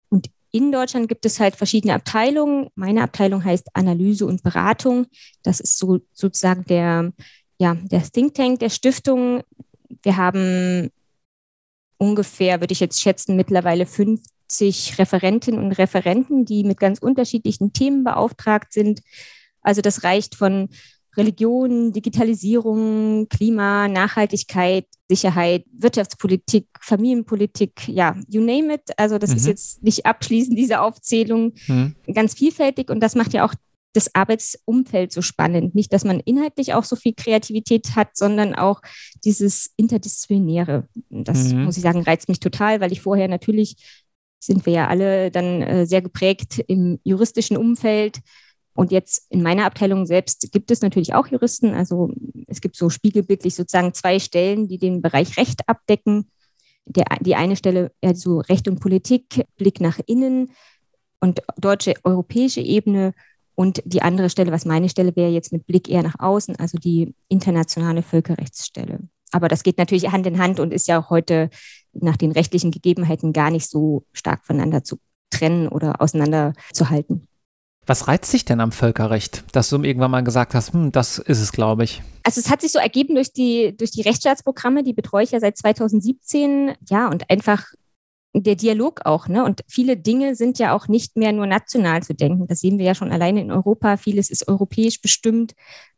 Und 0.09 0.29
in 0.55 0.71
Deutschland 0.71 1.09
gibt 1.09 1.27
es 1.27 1.41
halt 1.41 1.57
verschiedene 1.57 1.95
Abteilungen. 1.95 2.69
Meine 2.77 3.03
Abteilung 3.03 3.45
heißt 3.45 3.71
Analyse 3.75 4.25
und 4.25 4.45
Beratung. 4.45 5.07
Das 5.43 5.59
ist 5.59 5.79
so 5.79 5.99
sozusagen 6.13 6.65
der, 6.67 7.13
ja, 7.59 7.75
der 7.75 8.05
Think 8.05 8.35
Tank 8.35 8.61
der 8.61 8.71
Stiftung. 8.71 9.43
Wir 10.05 10.17
haben 10.17 10.93
ungefähr, 11.99 12.61
würde 12.61 12.71
ich 12.71 12.79
jetzt 12.79 13.01
schätzen, 13.01 13.35
mittlerweile 13.35 13.85
50 13.85 14.97
Referentinnen 14.97 15.61
und 15.61 15.73
Referenten, 15.73 16.45
die 16.45 16.63
mit 16.63 16.79
ganz 16.79 17.01
unterschiedlichen 17.01 17.73
Themen 17.73 18.05
beauftragt 18.05 18.73
sind. 18.73 19.01
Also 19.61 19.81
das 19.81 20.05
reicht 20.05 20.37
von 20.37 20.69
Religion, 21.17 21.93
Digitalisierung, 21.93 23.29
Klima, 23.29 23.89
Nachhaltigkeit, 23.89 24.87
Sicherheit, 25.09 25.65
Wirtschaftspolitik, 25.73 26.67
Familienpolitik, 26.81 27.89
ja, 27.89 28.17
you 28.29 28.41
name 28.41 28.75
it. 28.75 28.83
Also 28.97 29.19
das 29.19 29.31
mhm. 29.31 29.37
ist 29.37 29.47
jetzt 29.47 29.83
nicht 29.83 30.07
abschließend 30.07 30.59
diese 30.59 30.81
Aufzählung, 30.81 31.53
mhm. 31.67 31.95
ganz 32.13 32.35
vielfältig 32.35 32.91
und 32.91 33.01
das 33.01 33.15
macht 33.15 33.33
ja 33.33 33.45
auch 33.45 33.55
das 33.95 34.15
Arbeitsumfeld 34.15 35.13
so 35.13 35.23
spannend. 35.23 35.75
Nicht, 35.75 35.93
dass 35.93 36.05
man 36.05 36.21
inhaltlich 36.21 36.75
auch 36.75 36.85
so 36.85 36.97
viel 36.97 37.15
Kreativität 37.15 37.95
hat, 37.95 38.17
sondern 38.17 38.55
auch 38.55 38.81
dieses 39.25 39.71
Interdisziplinäre. 39.77 40.89
Das 41.11 41.53
mhm. 41.53 41.65
muss 41.65 41.77
ich 41.77 41.83
sagen, 41.83 42.03
reizt 42.03 42.29
mich 42.29 42.41
total, 42.41 42.81
weil 42.81 42.93
ich 42.93 43.03
vorher 43.03 43.29
natürlich 43.29 43.77
sind 44.41 44.67
wir 44.67 44.73
ja 44.75 44.89
alle 44.89 45.31
dann 45.31 45.63
äh, 45.63 45.87
sehr 45.87 46.03
geprägt 46.03 46.63
im 46.67 46.99
juristischen 47.03 47.57
Umfeld 47.57 48.19
und 48.75 48.91
jetzt 48.91 49.27
in 49.31 49.43
meiner 49.43 49.67
Abteilung 49.67 50.05
selbst 50.05 50.51
gibt 50.53 50.71
es 50.71 50.83
natürlich 50.83 51.15
auch 51.15 51.29
Juristen. 51.29 51.75
Also 51.75 52.11
es 52.49 52.61
gibt 52.61 52.77
so 52.77 52.91
spiegelbildlich 52.91 53.55
sozusagen 53.55 53.95
zwei 53.95 54.19
Stellen, 54.19 54.67
die 54.67 54.79
den 54.79 55.01
Bereich 55.01 55.37
Recht 55.37 55.69
abdecken. 55.69 56.31
Der, 56.87 57.05
die 57.21 57.35
eine 57.35 57.57
Stelle, 57.57 57.93
also 58.03 58.41
Recht 58.41 58.69
und 58.69 58.81
Politik, 58.81 59.45
Blick 59.57 59.81
nach 59.81 60.01
innen 60.07 60.51
und 61.21 61.41
deutsche, 61.57 61.95
europäische 62.03 62.61
Ebene. 62.61 63.15
Und 63.55 63.81
die 63.87 64.03
andere 64.03 64.29
Stelle, 64.29 64.51
was 64.51 64.65
meine 64.65 64.89
Stelle 64.89 65.15
wäre, 65.15 65.31
jetzt 65.31 65.53
mit 65.53 65.67
Blick 65.67 65.89
eher 65.89 66.03
nach 66.03 66.19
außen, 66.19 66.57
also 66.57 66.77
die 66.77 67.15
internationale 67.29 68.03
Völkerrechtsstelle. 68.03 68.99
Aber 69.31 69.49
das 69.49 69.63
geht 69.63 69.79
natürlich 69.79 70.11
Hand 70.11 70.27
in 70.27 70.39
Hand 70.39 70.59
und 70.59 70.73
ist 70.73 70.89
ja 70.89 71.01
auch 71.01 71.11
heute 71.11 71.49
nach 71.93 72.17
den 72.17 72.33
rechtlichen 72.33 72.73
Gegebenheiten 72.73 73.33
gar 73.33 73.51
nicht 73.51 73.71
so 73.71 74.05
stark 74.13 74.45
voneinander 74.45 74.83
zu 74.83 74.99
trennen 75.31 75.69
oder 75.69 76.01
auseinanderzuhalten. 76.01 77.24
Was 77.87 78.09
reizt 78.09 78.33
dich 78.33 78.45
denn 78.45 78.61
am 78.61 78.73
Völkerrecht, 78.73 79.45
dass 79.53 79.69
du 79.69 79.83
irgendwann 79.83 80.11
mal 80.11 80.23
gesagt 80.23 80.55
hast, 80.55 80.73
hm, 80.73 80.93
das 80.93 81.19
ist 81.19 81.41
es, 81.41 81.53
glaube 81.53 81.85
ich? 81.85 82.03
Also 82.23 82.41
es 82.41 82.49
hat 82.49 82.63
sich 82.63 82.73
so 82.73 82.79
ergeben 82.79 83.15
durch 83.15 83.33
die, 83.33 83.77
durch 83.77 83.91
die 83.91 84.03
Rechtsstaatsprogramme, 84.03 84.83
die 84.83 84.95
betreue 84.95 85.25
ich 85.25 85.33
ja 85.33 85.41
seit 85.41 85.59
2017. 85.59 86.73
Ja, 86.89 87.09
und 87.09 87.31
einfach 87.31 87.65
der 88.35 88.57
Dialog 88.57 89.03
auch. 89.05 89.29
Ne? 89.29 89.45
Und 89.45 89.63
viele 89.69 89.97
Dinge 89.97 90.35
sind 90.35 90.59
ja 90.59 90.75
auch 90.75 90.89
nicht 90.89 91.17
mehr 91.17 91.33
nur 91.33 91.47
national 91.47 92.03
zu 92.03 92.15
denken. 92.15 92.47
Das 92.47 92.61
sehen 92.61 92.79
wir 92.79 92.87
ja 92.87 92.95
schon 92.95 93.13
alleine 93.13 93.41
in 93.41 93.53
Europa. 93.53 93.97
Vieles 93.97 94.31
ist 94.31 94.49
europäisch 94.49 95.01
bestimmt 95.01 95.53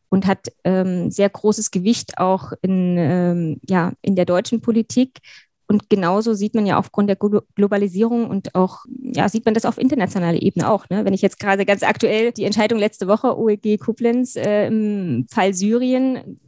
und 0.09 0.27
hat 0.27 0.49
ähm, 0.65 1.11
sehr 1.11 1.31
großes 1.31 1.71
Gewicht 1.71 2.19
auch 2.19 2.53
in, 2.63 2.97
ähm, 2.99 3.61
ja, 3.69 3.93
in 4.03 4.17
der 4.17 4.25
deutschen 4.25 4.61
Politik. 4.61 5.19
Und 5.69 5.91
genauso 5.91 6.35
sieht 6.35 6.55
man 6.55 6.65
ja 6.65 6.79
aufgrund 6.79 7.09
der 7.09 7.17
Globalisierung 7.17 8.31
und 8.31 8.55
auch, 8.55 8.85
ja, 9.01 9.29
sieht 9.29 9.45
man 9.45 9.55
das 9.55 9.65
auf 9.65 9.79
internationaler 9.79 10.41
Ebene 10.41 10.71
auch. 10.71 10.89
Ne? 10.91 11.05
Wenn 11.05 11.15
ich 11.15 11.23
jetzt 11.23 11.41
gerade 11.41 11.65
ganz 11.67 11.83
aktuell 11.83 12.33
die 12.33 12.45
Entscheidung 12.45 12.79
letzte 12.79 13.09
Woche, 13.09 13.37
OEG 13.37 13.81
Koblenz 13.81 14.37
äh, 14.37 14.69
im 14.69 15.27
Fall 15.29 15.55
Syrien, 15.55 16.39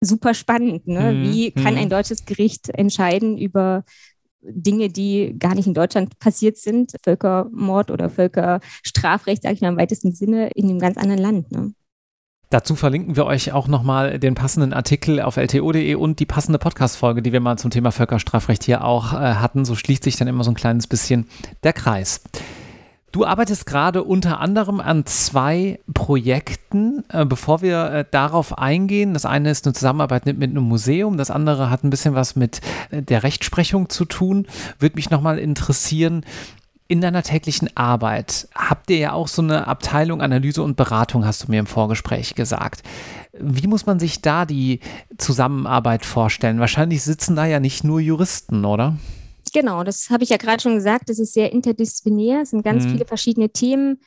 super 0.00 0.34
spannend. 0.34 0.86
Ne? 0.86 1.12
Mhm. 1.12 1.22
Wie 1.22 1.52
kann 1.52 1.76
ein 1.76 1.86
mhm. 1.86 1.90
deutsches 1.90 2.24
Gericht 2.24 2.70
entscheiden 2.70 3.38
über 3.38 3.84
Dinge, 4.42 4.88
die 4.88 5.36
gar 5.38 5.54
nicht 5.54 5.66
in 5.66 5.74
Deutschland 5.74 6.18
passiert 6.18 6.58
sind, 6.58 6.92
Völkermord 7.02 7.90
oder 7.90 8.10
Völkerstrafrecht, 8.10 9.42
sage 9.42 9.54
ich 9.54 9.60
mal 9.60 9.68
im 9.68 9.78
weitesten 9.78 10.12
Sinne, 10.12 10.50
in 10.54 10.68
einem 10.68 10.78
ganz 10.78 10.96
anderen 10.96 11.20
Land. 11.20 11.52
Ne? 11.52 11.72
Dazu 12.54 12.76
verlinken 12.76 13.16
wir 13.16 13.26
euch 13.26 13.50
auch 13.50 13.66
nochmal 13.66 14.20
den 14.20 14.36
passenden 14.36 14.72
Artikel 14.72 15.20
auf 15.20 15.38
lto.de 15.38 15.96
und 15.96 16.20
die 16.20 16.24
passende 16.24 16.60
Podcast-Folge, 16.60 17.20
die 17.20 17.32
wir 17.32 17.40
mal 17.40 17.58
zum 17.58 17.72
Thema 17.72 17.90
Völkerstrafrecht 17.90 18.62
hier 18.62 18.84
auch 18.84 19.12
äh, 19.12 19.16
hatten. 19.16 19.64
So 19.64 19.74
schließt 19.74 20.04
sich 20.04 20.14
dann 20.14 20.28
immer 20.28 20.44
so 20.44 20.52
ein 20.52 20.54
kleines 20.54 20.86
bisschen 20.86 21.26
der 21.64 21.72
Kreis. 21.72 22.20
Du 23.10 23.24
arbeitest 23.24 23.66
gerade 23.66 24.04
unter 24.04 24.38
anderem 24.38 24.78
an 24.78 25.04
zwei 25.04 25.80
Projekten. 25.94 27.02
Äh, 27.08 27.24
bevor 27.24 27.60
wir 27.60 27.90
äh, 27.90 28.04
darauf 28.08 28.56
eingehen, 28.56 29.14
das 29.14 29.26
eine 29.26 29.50
ist 29.50 29.66
eine 29.66 29.74
Zusammenarbeit 29.74 30.24
mit, 30.24 30.40
einem 30.40 30.62
Museum, 30.62 31.16
das 31.16 31.32
andere 31.32 31.70
hat 31.70 31.82
ein 31.82 31.90
bisschen 31.90 32.14
was 32.14 32.36
mit 32.36 32.60
äh, 32.92 33.02
der 33.02 33.24
Rechtsprechung 33.24 33.88
zu 33.88 34.04
tun. 34.04 34.46
Würde 34.78 34.94
mich 34.94 35.10
nochmal 35.10 35.40
interessieren, 35.40 36.24
in 36.86 37.00
deiner 37.00 37.22
täglichen 37.22 37.74
Arbeit 37.76 38.48
habt 38.54 38.90
ihr 38.90 38.98
ja 38.98 39.12
auch 39.12 39.28
so 39.28 39.40
eine 39.40 39.66
Abteilung 39.66 40.20
Analyse 40.20 40.62
und 40.62 40.76
Beratung, 40.76 41.24
hast 41.24 41.44
du 41.44 41.50
mir 41.50 41.60
im 41.60 41.66
Vorgespräch 41.66 42.34
gesagt. 42.34 42.82
Wie 43.32 43.66
muss 43.66 43.86
man 43.86 43.98
sich 43.98 44.20
da 44.20 44.44
die 44.44 44.80
Zusammenarbeit 45.16 46.04
vorstellen? 46.04 46.60
Wahrscheinlich 46.60 47.02
sitzen 47.02 47.36
da 47.36 47.46
ja 47.46 47.58
nicht 47.58 47.84
nur 47.84 48.00
Juristen, 48.00 48.64
oder? 48.64 48.96
Genau, 49.54 49.82
das 49.82 50.10
habe 50.10 50.24
ich 50.24 50.30
ja 50.30 50.36
gerade 50.36 50.60
schon 50.60 50.74
gesagt. 50.74 51.08
Es 51.08 51.18
ist 51.18 51.32
sehr 51.32 51.52
interdisziplinär, 51.52 52.42
es 52.42 52.50
sind 52.50 52.62
ganz 52.62 52.84
mhm. 52.84 52.90
viele 52.90 53.06
verschiedene 53.06 53.48
Themen. 53.50 54.00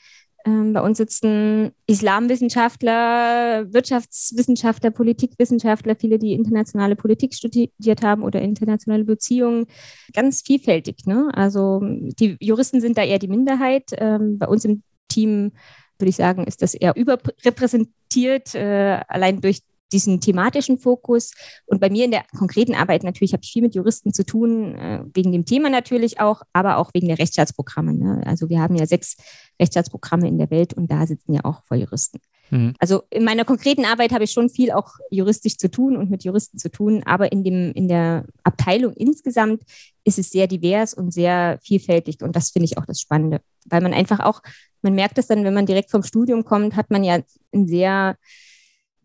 Ähm, 0.46 0.74
bei 0.74 0.82
uns 0.82 0.98
sitzen 0.98 1.72
Islamwissenschaftler, 1.88 3.72
Wirtschaftswissenschaftler, 3.74 4.92
Politikwissenschaftler, 4.92 5.96
viele, 5.96 6.20
die 6.20 6.34
internationale 6.34 6.96
Politik 6.96 7.34
studiert 7.34 8.02
haben 8.02 8.24
oder 8.24 8.42
internationale 8.42 9.04
Beziehungen. 9.04 9.66
Ganz 10.14 10.42
vielfältig. 10.42 11.06
Ne? 11.06 11.30
Also 11.34 11.82
die 11.84 12.38
Juristen 12.40 12.82
sind 12.82 12.98
da 12.98 13.04
eher 13.04 13.20
die 13.20 13.28
Minderheit. 13.28 13.92
Ähm, 13.98 14.38
bei 14.38 14.48
uns 14.48 14.66
im 14.66 14.84
Team 15.08 15.52
würde 16.00 16.10
ich 16.10 16.16
sagen, 16.16 16.46
ist 16.46 16.62
das 16.62 16.74
eher 16.76 16.96
überrepräsentiert, 16.96 18.54
äh, 18.56 19.00
allein 19.08 19.42
durch 19.42 19.62
diesen 19.92 20.20
thematischen 20.20 20.78
Fokus. 20.78 21.32
Und 21.66 21.80
bei 21.80 21.90
mir 21.90 22.06
in 22.06 22.12
der 22.12 22.26
konkreten 22.38 22.76
Arbeit 22.76 23.04
natürlich 23.04 23.34
habe 23.34 23.42
ich 23.44 23.52
viel 23.52 23.62
mit 23.62 23.76
Juristen 23.76 24.14
zu 24.14 24.26
tun, 24.26 24.76
äh, 24.76 25.04
wegen 25.14 25.32
dem 25.32 25.46
Thema 25.46 25.70
natürlich 25.70 26.20
auch, 26.20 26.42
aber 26.54 26.78
auch 26.78 26.92
wegen 26.94 27.08
der 27.08 27.20
Rechtsstaatsprogramme. 27.20 27.94
Ne? 27.94 28.22
Also 28.26 28.50
wir 28.50 28.60
haben 28.60 28.76
ja 28.76 28.86
sechs 28.86 29.16
Rechtsstaatsprogramme 29.60 30.28
in 30.28 30.38
der 30.38 30.52
Welt 30.52 30.74
und 30.74 30.92
da 30.92 31.06
sitzen 31.08 31.34
ja 31.34 31.46
auch 31.46 31.64
Volljuristen. 31.66 32.22
Mhm. 32.50 32.74
Also 32.80 33.04
in 33.10 33.24
meiner 33.24 33.46
konkreten 33.46 33.86
Arbeit 33.86 34.12
habe 34.12 34.24
ich 34.24 34.32
schon 34.32 34.50
viel 34.50 34.72
auch 34.72 34.94
juristisch 35.10 35.58
zu 35.58 35.70
tun 35.70 35.98
und 35.98 36.10
mit 36.10 36.24
Juristen 36.24 36.58
zu 36.58 36.70
tun, 36.70 37.04
aber 37.06 37.32
in, 37.32 37.44
dem, 37.44 37.72
in 37.74 37.88
der 37.88 38.26
Abteilung 38.44 38.94
insgesamt 38.94 39.64
ist 40.04 40.20
es 40.20 40.30
sehr 40.30 40.48
divers 40.48 40.94
und 40.94 41.12
sehr 41.12 41.60
vielfältig 41.62 42.22
und 42.22 42.36
das 42.36 42.52
finde 42.52 42.66
ich 42.66 42.78
auch 42.78 42.86
das 42.86 43.02
Spannende, 43.02 43.42
weil 43.66 43.82
man 43.82 43.94
einfach 43.94 44.20
auch, 44.20 44.42
man 44.82 44.94
merkt 44.94 45.18
es 45.18 45.28
dann, 45.28 45.44
wenn 45.44 45.54
man 45.54 45.66
direkt 45.66 45.92
vom 45.92 46.04
Studium 46.04 46.46
kommt, 46.46 46.76
hat 46.76 46.90
man 46.90 47.04
ja 47.04 47.20
ein 47.54 47.68
sehr 47.68 48.16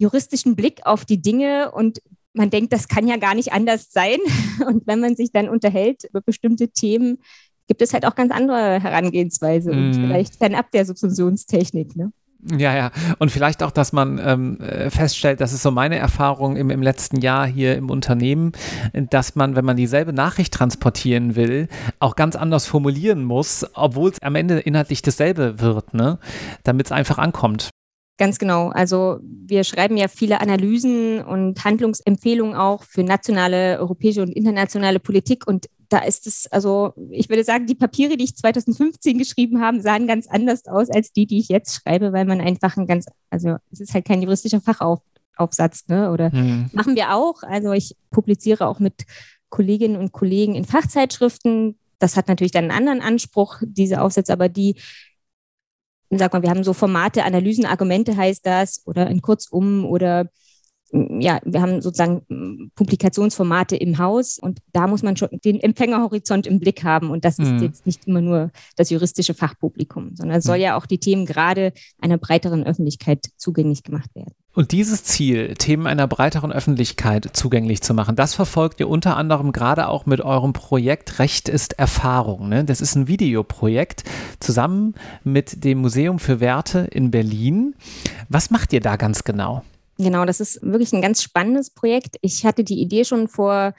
juristischen 0.02 0.56
Blick 0.56 0.80
auf 0.84 1.04
die 1.04 1.22
Dinge 1.22 1.70
und 1.72 2.02
man 2.34 2.50
denkt, 2.50 2.72
das 2.72 2.88
kann 2.88 3.06
ja 3.06 3.16
gar 3.16 3.34
nicht 3.34 3.52
anders 3.52 3.92
sein. 3.92 4.18
Und 4.66 4.86
wenn 4.86 5.00
man 5.00 5.16
sich 5.16 5.32
dann 5.32 5.50
unterhält 5.50 6.04
über 6.04 6.22
bestimmte 6.22 6.68
Themen, 6.68 7.18
gibt 7.68 7.82
es 7.82 7.92
halt 7.92 8.06
auch 8.06 8.14
ganz 8.14 8.32
andere 8.32 8.82
Herangehensweise 8.82 9.70
mm. 9.70 9.74
und 9.74 9.90
mhm. 9.90 10.06
vielleicht 10.06 10.36
fernab 10.36 10.70
der 10.72 10.84
Subsumptionstechnik. 10.84 11.94
Ne? 11.94 12.12
Ja, 12.58 12.74
ja. 12.74 12.90
Und 13.18 13.30
vielleicht 13.30 13.62
auch, 13.62 13.70
dass 13.70 13.92
man 13.92 14.20
ähm, 14.22 14.60
äh, 14.60 14.90
feststellt, 14.90 15.40
das 15.40 15.52
ist 15.52 15.62
so 15.62 15.70
meine 15.70 15.96
Erfahrung 15.96 16.56
im, 16.56 16.70
im 16.70 16.82
letzten 16.82 17.20
Jahr 17.20 17.46
hier 17.46 17.76
im 17.76 17.88
Unternehmen, 17.88 18.52
dass 18.92 19.36
man, 19.36 19.54
wenn 19.54 19.64
man 19.64 19.76
dieselbe 19.76 20.12
Nachricht 20.12 20.52
transportieren 20.52 21.36
will, 21.36 21.68
auch 22.00 22.16
ganz 22.16 22.34
anders 22.34 22.66
formulieren 22.66 23.24
muss, 23.24 23.64
obwohl 23.74 24.10
es 24.10 24.20
am 24.22 24.34
Ende 24.34 24.58
inhaltlich 24.58 25.02
dasselbe 25.02 25.60
wird, 25.60 25.94
ne? 25.94 26.18
damit 26.64 26.86
es 26.86 26.92
einfach 26.92 27.18
ankommt. 27.18 27.70
Ganz 28.18 28.38
genau. 28.38 28.68
Also 28.68 29.18
wir 29.22 29.64
schreiben 29.64 29.96
ja 29.96 30.06
viele 30.06 30.40
Analysen 30.40 31.24
und 31.24 31.64
Handlungsempfehlungen 31.64 32.54
auch 32.54 32.84
für 32.84 33.02
nationale, 33.02 33.78
europäische 33.78 34.22
und 34.22 34.30
internationale 34.30 35.00
Politik. 35.00 35.46
Und 35.46 35.66
da 35.88 35.98
ist 35.98 36.26
es, 36.26 36.46
also 36.52 36.92
ich 37.10 37.28
würde 37.28 37.44
sagen, 37.44 37.66
die 37.66 37.74
Papiere, 37.74 38.16
die 38.16 38.24
ich 38.24 38.36
2015 38.36 39.18
geschrieben 39.18 39.60
habe, 39.60 39.80
sahen 39.80 40.06
ganz 40.06 40.26
anders 40.28 40.66
aus 40.66 40.90
als 40.90 41.12
die, 41.12 41.26
die 41.26 41.38
ich 41.38 41.48
jetzt 41.48 41.74
schreibe, 41.74 42.12
weil 42.12 42.24
man 42.24 42.40
einfach 42.40 42.76
ein 42.76 42.86
ganz, 42.86 43.06
also 43.30 43.56
es 43.70 43.80
ist 43.80 43.94
halt 43.94 44.04
kein 44.04 44.22
juristischer 44.22 44.60
Fachaufsatz, 44.60 45.88
ne? 45.88 46.10
Oder 46.12 46.34
mhm. 46.34 46.70
machen 46.72 46.96
wir 46.96 47.14
auch. 47.14 47.42
Also 47.42 47.72
ich 47.72 47.96
publiziere 48.10 48.66
auch 48.66 48.78
mit 48.78 49.04
Kolleginnen 49.48 49.96
und 49.96 50.12
Kollegen 50.12 50.54
in 50.54 50.64
Fachzeitschriften. 50.64 51.78
Das 51.98 52.16
hat 52.16 52.28
natürlich 52.28 52.52
dann 52.52 52.70
einen 52.70 52.88
anderen 52.88 53.00
Anspruch, 53.00 53.58
diese 53.62 54.00
Aufsätze, 54.00 54.32
aber 54.32 54.48
die 54.48 54.76
sag 56.18 56.32
mal, 56.32 56.42
wir 56.42 56.50
haben 56.50 56.64
so 56.64 56.72
Formate, 56.72 57.24
Analysen, 57.24 57.64
Argumente 57.64 58.16
heißt 58.16 58.46
das, 58.46 58.82
oder 58.86 59.08
in 59.08 59.22
Kurzum 59.22 59.84
oder 59.84 60.28
ja, 60.92 61.40
wir 61.44 61.62
haben 61.62 61.80
sozusagen 61.80 62.70
Publikationsformate 62.74 63.76
im 63.76 63.96
Haus 63.96 64.38
und 64.38 64.58
da 64.72 64.86
muss 64.86 65.02
man 65.02 65.16
schon 65.16 65.30
den 65.42 65.58
Empfängerhorizont 65.58 66.46
im 66.46 66.60
Blick 66.60 66.84
haben. 66.84 67.10
Und 67.10 67.24
das 67.24 67.38
ist 67.38 67.52
mhm. 67.52 67.62
jetzt 67.62 67.86
nicht 67.86 68.06
immer 68.06 68.20
nur 68.20 68.50
das 68.76 68.90
juristische 68.90 69.32
Fachpublikum, 69.32 70.14
sondern 70.14 70.38
es 70.38 70.44
soll 70.44 70.58
mhm. 70.58 70.64
ja 70.64 70.76
auch 70.76 70.84
die 70.84 70.98
Themen 70.98 71.24
gerade 71.24 71.72
einer 71.98 72.18
breiteren 72.18 72.64
Öffentlichkeit 72.64 73.24
zugänglich 73.38 73.82
gemacht 73.82 74.14
werden. 74.14 74.34
Und 74.54 74.72
dieses 74.72 75.02
Ziel, 75.04 75.54
Themen 75.54 75.86
einer 75.86 76.06
breiteren 76.06 76.52
Öffentlichkeit 76.52 77.30
zugänglich 77.32 77.80
zu 77.80 77.94
machen, 77.94 78.16
das 78.16 78.34
verfolgt 78.34 78.80
ihr 78.80 78.88
unter 78.88 79.16
anderem 79.16 79.52
gerade 79.52 79.88
auch 79.88 80.04
mit 80.04 80.20
eurem 80.20 80.52
Projekt 80.52 81.18
Recht 81.18 81.48
ist 81.48 81.78
Erfahrung. 81.78 82.50
Ne? 82.50 82.64
Das 82.64 82.82
ist 82.82 82.94
ein 82.94 83.08
Videoprojekt 83.08 84.04
zusammen 84.40 84.94
mit 85.24 85.64
dem 85.64 85.78
Museum 85.78 86.18
für 86.18 86.40
Werte 86.40 86.80
in 86.90 87.10
Berlin. 87.10 87.74
Was 88.28 88.50
macht 88.50 88.74
ihr 88.74 88.80
da 88.80 88.96
ganz 88.96 89.24
genau? 89.24 89.62
Genau, 89.96 90.26
das 90.26 90.40
ist 90.40 90.60
wirklich 90.62 90.92
ein 90.92 91.02
ganz 91.02 91.22
spannendes 91.22 91.70
Projekt. 91.70 92.16
Ich 92.20 92.44
hatte 92.44 92.62
die 92.62 92.80
Idee 92.80 93.04
schon 93.04 93.28
vor 93.28 93.72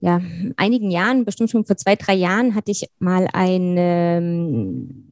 ja, 0.00 0.20
einigen 0.56 0.92
Jahren, 0.92 1.24
bestimmt 1.24 1.50
schon 1.50 1.64
vor 1.64 1.76
zwei, 1.76 1.96
drei 1.96 2.14
Jahren, 2.14 2.54
hatte 2.54 2.70
ich 2.70 2.88
mal 3.00 3.26
eine 3.32 5.07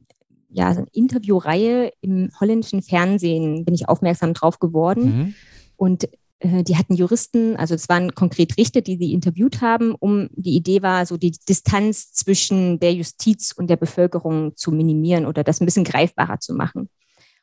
ja, 0.49 0.73
so 0.73 0.79
eine 0.79 0.87
Interviewreihe 0.93 1.91
im 2.01 2.31
holländischen 2.39 2.81
Fernsehen, 2.81 3.65
bin 3.65 3.73
ich 3.73 3.89
aufmerksam 3.89 4.33
drauf 4.33 4.59
geworden. 4.59 5.03
Mhm. 5.03 5.35
Und 5.75 6.07
äh, 6.39 6.63
die 6.63 6.77
hatten 6.77 6.95
Juristen, 6.95 7.55
also 7.57 7.75
es 7.75 7.89
waren 7.89 8.13
konkret 8.15 8.57
Richter, 8.57 8.81
die 8.81 8.97
sie 8.97 9.13
interviewt 9.13 9.61
haben, 9.61 9.95
um 9.95 10.29
die 10.33 10.55
Idee 10.55 10.81
war, 10.81 11.05
so 11.05 11.17
die 11.17 11.31
Distanz 11.47 12.13
zwischen 12.13 12.79
der 12.79 12.93
Justiz 12.93 13.51
und 13.51 13.69
der 13.69 13.77
Bevölkerung 13.77 14.55
zu 14.55 14.71
minimieren 14.71 15.25
oder 15.25 15.43
das 15.43 15.61
ein 15.61 15.65
bisschen 15.65 15.83
greifbarer 15.83 16.39
zu 16.39 16.53
machen. 16.53 16.89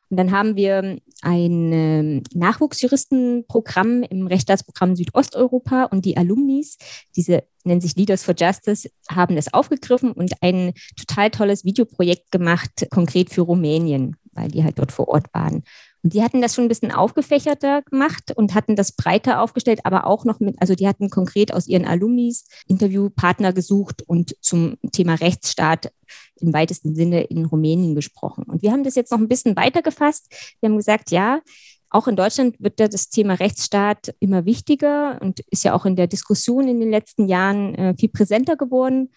Und 0.09 0.17
dann 0.17 0.31
haben 0.31 0.55
wir 0.55 0.99
ein 1.21 1.73
ähm, 1.73 2.23
Nachwuchsjuristenprogramm 2.33 4.03
im 4.03 4.27
Rechtsstaatsprogramm 4.27 4.95
Südosteuropa 4.95 5.85
und 5.85 6.05
die 6.05 6.17
Alumnis, 6.17 6.77
diese 7.15 7.43
nennen 7.63 7.81
sich 7.81 7.95
Leaders 7.95 8.23
for 8.23 8.35
Justice, 8.37 8.89
haben 9.09 9.35
das 9.35 9.53
aufgegriffen 9.53 10.11
und 10.11 10.33
ein 10.41 10.73
total 10.95 11.31
tolles 11.31 11.65
Videoprojekt 11.65 12.31
gemacht, 12.31 12.87
konkret 12.91 13.31
für 13.31 13.41
Rumänien, 13.41 14.15
weil 14.33 14.49
die 14.49 14.63
halt 14.63 14.77
dort 14.77 14.91
vor 14.91 15.07
Ort 15.07 15.33
waren. 15.33 15.63
Und 16.03 16.13
die 16.13 16.21
hatten 16.21 16.39
das 16.39 16.53
schon 16.53 16.65
ein 16.65 16.69
bisschen 16.69 16.91
aufgefächerter 16.91 17.81
gemacht 17.81 18.31
und 18.35 18.53
hatten 18.53 18.75
das 18.75 18.91
breiter 18.91 19.41
aufgestellt, 19.41 19.79
aber 19.85 20.05
auch 20.05 20.23
noch 20.23 20.39
mit, 20.39 20.61
also 20.61 20.75
die 20.75 20.87
hatten 20.87 21.09
konkret 21.09 21.51
aus 21.51 21.65
ihren 21.65 21.85
Alumnis 21.85 22.45
Interviewpartner 22.67 23.53
gesucht 23.53 24.03
und 24.05 24.35
zum 24.39 24.77
Thema 24.91 25.15
Rechtsstaat 25.15 25.91
im 26.39 26.53
weitesten 26.53 26.95
Sinne 26.95 27.23
in 27.23 27.45
Rumänien 27.45 27.95
gesprochen. 27.95 28.43
Und 28.43 28.61
wir 28.61 28.71
haben 28.71 28.83
das 28.83 28.95
jetzt 28.95 29.11
noch 29.11 29.19
ein 29.19 29.27
bisschen 29.27 29.55
weiter 29.55 29.81
gefasst. 29.81 30.27
Wir 30.59 30.69
haben 30.69 30.77
gesagt, 30.77 31.11
ja, 31.11 31.41
auch 31.89 32.07
in 32.07 32.15
Deutschland 32.15 32.57
wird 32.59 32.79
das 32.79 33.09
Thema 33.09 33.35
Rechtsstaat 33.35 34.13
immer 34.19 34.45
wichtiger 34.45 35.19
und 35.21 35.39
ist 35.49 35.63
ja 35.63 35.73
auch 35.73 35.85
in 35.85 35.95
der 35.95 36.07
Diskussion 36.07 36.67
in 36.67 36.79
den 36.79 36.89
letzten 36.89 37.27
Jahren 37.27 37.75
äh, 37.75 37.95
viel 37.97 38.09
präsenter 38.09 38.57
geworden. 38.57 39.11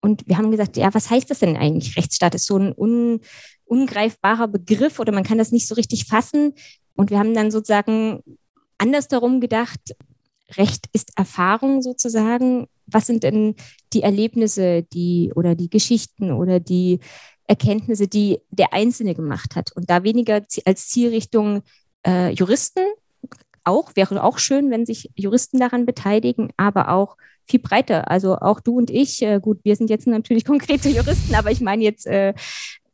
Und 0.00 0.26
wir 0.26 0.36
haben 0.36 0.50
gesagt, 0.50 0.76
ja, 0.76 0.92
was 0.92 1.10
heißt 1.10 1.30
das 1.30 1.38
denn 1.38 1.56
eigentlich? 1.56 1.96
Rechtsstaat 1.96 2.34
ist 2.34 2.46
so 2.46 2.58
ein 2.58 2.74
un, 2.76 3.20
ungreifbarer 3.64 4.48
Begriff 4.48 4.98
oder 4.98 5.12
man 5.12 5.22
kann 5.22 5.38
das 5.38 5.52
nicht 5.52 5.68
so 5.68 5.74
richtig 5.74 6.06
fassen. 6.06 6.54
Und 6.94 7.10
wir 7.10 7.18
haben 7.18 7.34
dann 7.34 7.50
sozusagen 7.50 8.22
anders 8.78 9.08
darum 9.08 9.40
gedacht, 9.40 9.80
Recht 10.56 10.88
ist 10.92 11.12
Erfahrung 11.16 11.82
sozusagen. 11.82 12.66
Was 12.86 13.06
sind 13.06 13.22
denn 13.22 13.54
die 13.94 14.02
Erlebnisse, 14.02 14.82
die 14.82 15.32
oder 15.34 15.54
die 15.54 15.70
Geschichten 15.70 16.32
oder 16.32 16.60
die 16.60 17.00
Erkenntnisse, 17.46 18.08
die 18.08 18.40
der 18.50 18.72
Einzelne 18.72 19.14
gemacht 19.14 19.56
hat? 19.56 19.72
Und 19.74 19.90
da 19.90 20.02
weniger 20.02 20.42
als 20.64 20.88
Zielrichtung 20.88 21.62
äh, 22.06 22.30
Juristen, 22.32 22.82
auch 23.64 23.92
wäre 23.94 24.22
auch 24.22 24.38
schön, 24.38 24.70
wenn 24.70 24.84
sich 24.86 25.10
Juristen 25.14 25.58
daran 25.58 25.86
beteiligen, 25.86 26.50
aber 26.56 26.90
auch 26.90 27.16
viel 27.46 27.60
breiter. 27.60 28.10
Also 28.10 28.36
auch 28.36 28.60
du 28.60 28.76
und 28.76 28.90
ich, 28.90 29.22
äh, 29.22 29.40
gut, 29.40 29.60
wir 29.64 29.76
sind 29.76 29.90
jetzt 29.90 30.06
natürlich 30.06 30.44
konkrete 30.46 30.88
Juristen, 30.88 31.34
aber 31.34 31.50
ich 31.50 31.60
meine 31.60 31.82
jetzt 31.82 32.06
äh, 32.06 32.34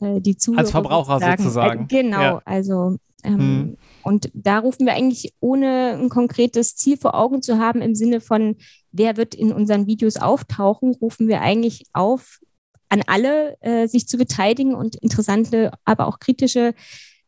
äh 0.01 0.21
die 0.21 0.37
Zuhörer. 0.37 0.61
Als 0.61 0.71
Verbraucher 0.71 1.15
sozusagen. 1.15 1.43
sozusagen. 1.43 1.85
Äh, 1.85 1.87
genau, 1.87 2.21
ja. 2.21 2.43
also 2.45 2.97
ähm, 3.25 3.39
hm. 3.39 3.77
Und 4.11 4.29
da 4.35 4.59
rufen 4.59 4.87
wir 4.87 4.95
eigentlich, 4.95 5.35
ohne 5.39 5.97
ein 5.97 6.09
konkretes 6.09 6.75
Ziel 6.75 6.97
vor 6.97 7.15
Augen 7.15 7.43
zu 7.43 7.61
haben, 7.61 7.81
im 7.81 7.95
Sinne 7.95 8.21
von, 8.21 8.57
wer 8.91 9.17
wird 9.17 9.37
in 9.37 9.53
unseren 9.53 9.87
Videos 9.87 10.17
auftauchen, 10.17 10.97
rufen 11.01 11.29
wir 11.29 11.43
eigentlich 11.43 11.85
auf, 11.93 12.41
an 12.89 13.03
alle, 13.07 13.57
äh, 13.61 13.87
sich 13.87 14.09
zu 14.09 14.19
beteiligen 14.19 14.75
und 14.75 14.97
interessante, 14.97 15.71
aber 15.85 16.09
auch 16.09 16.19
kritische 16.19 16.75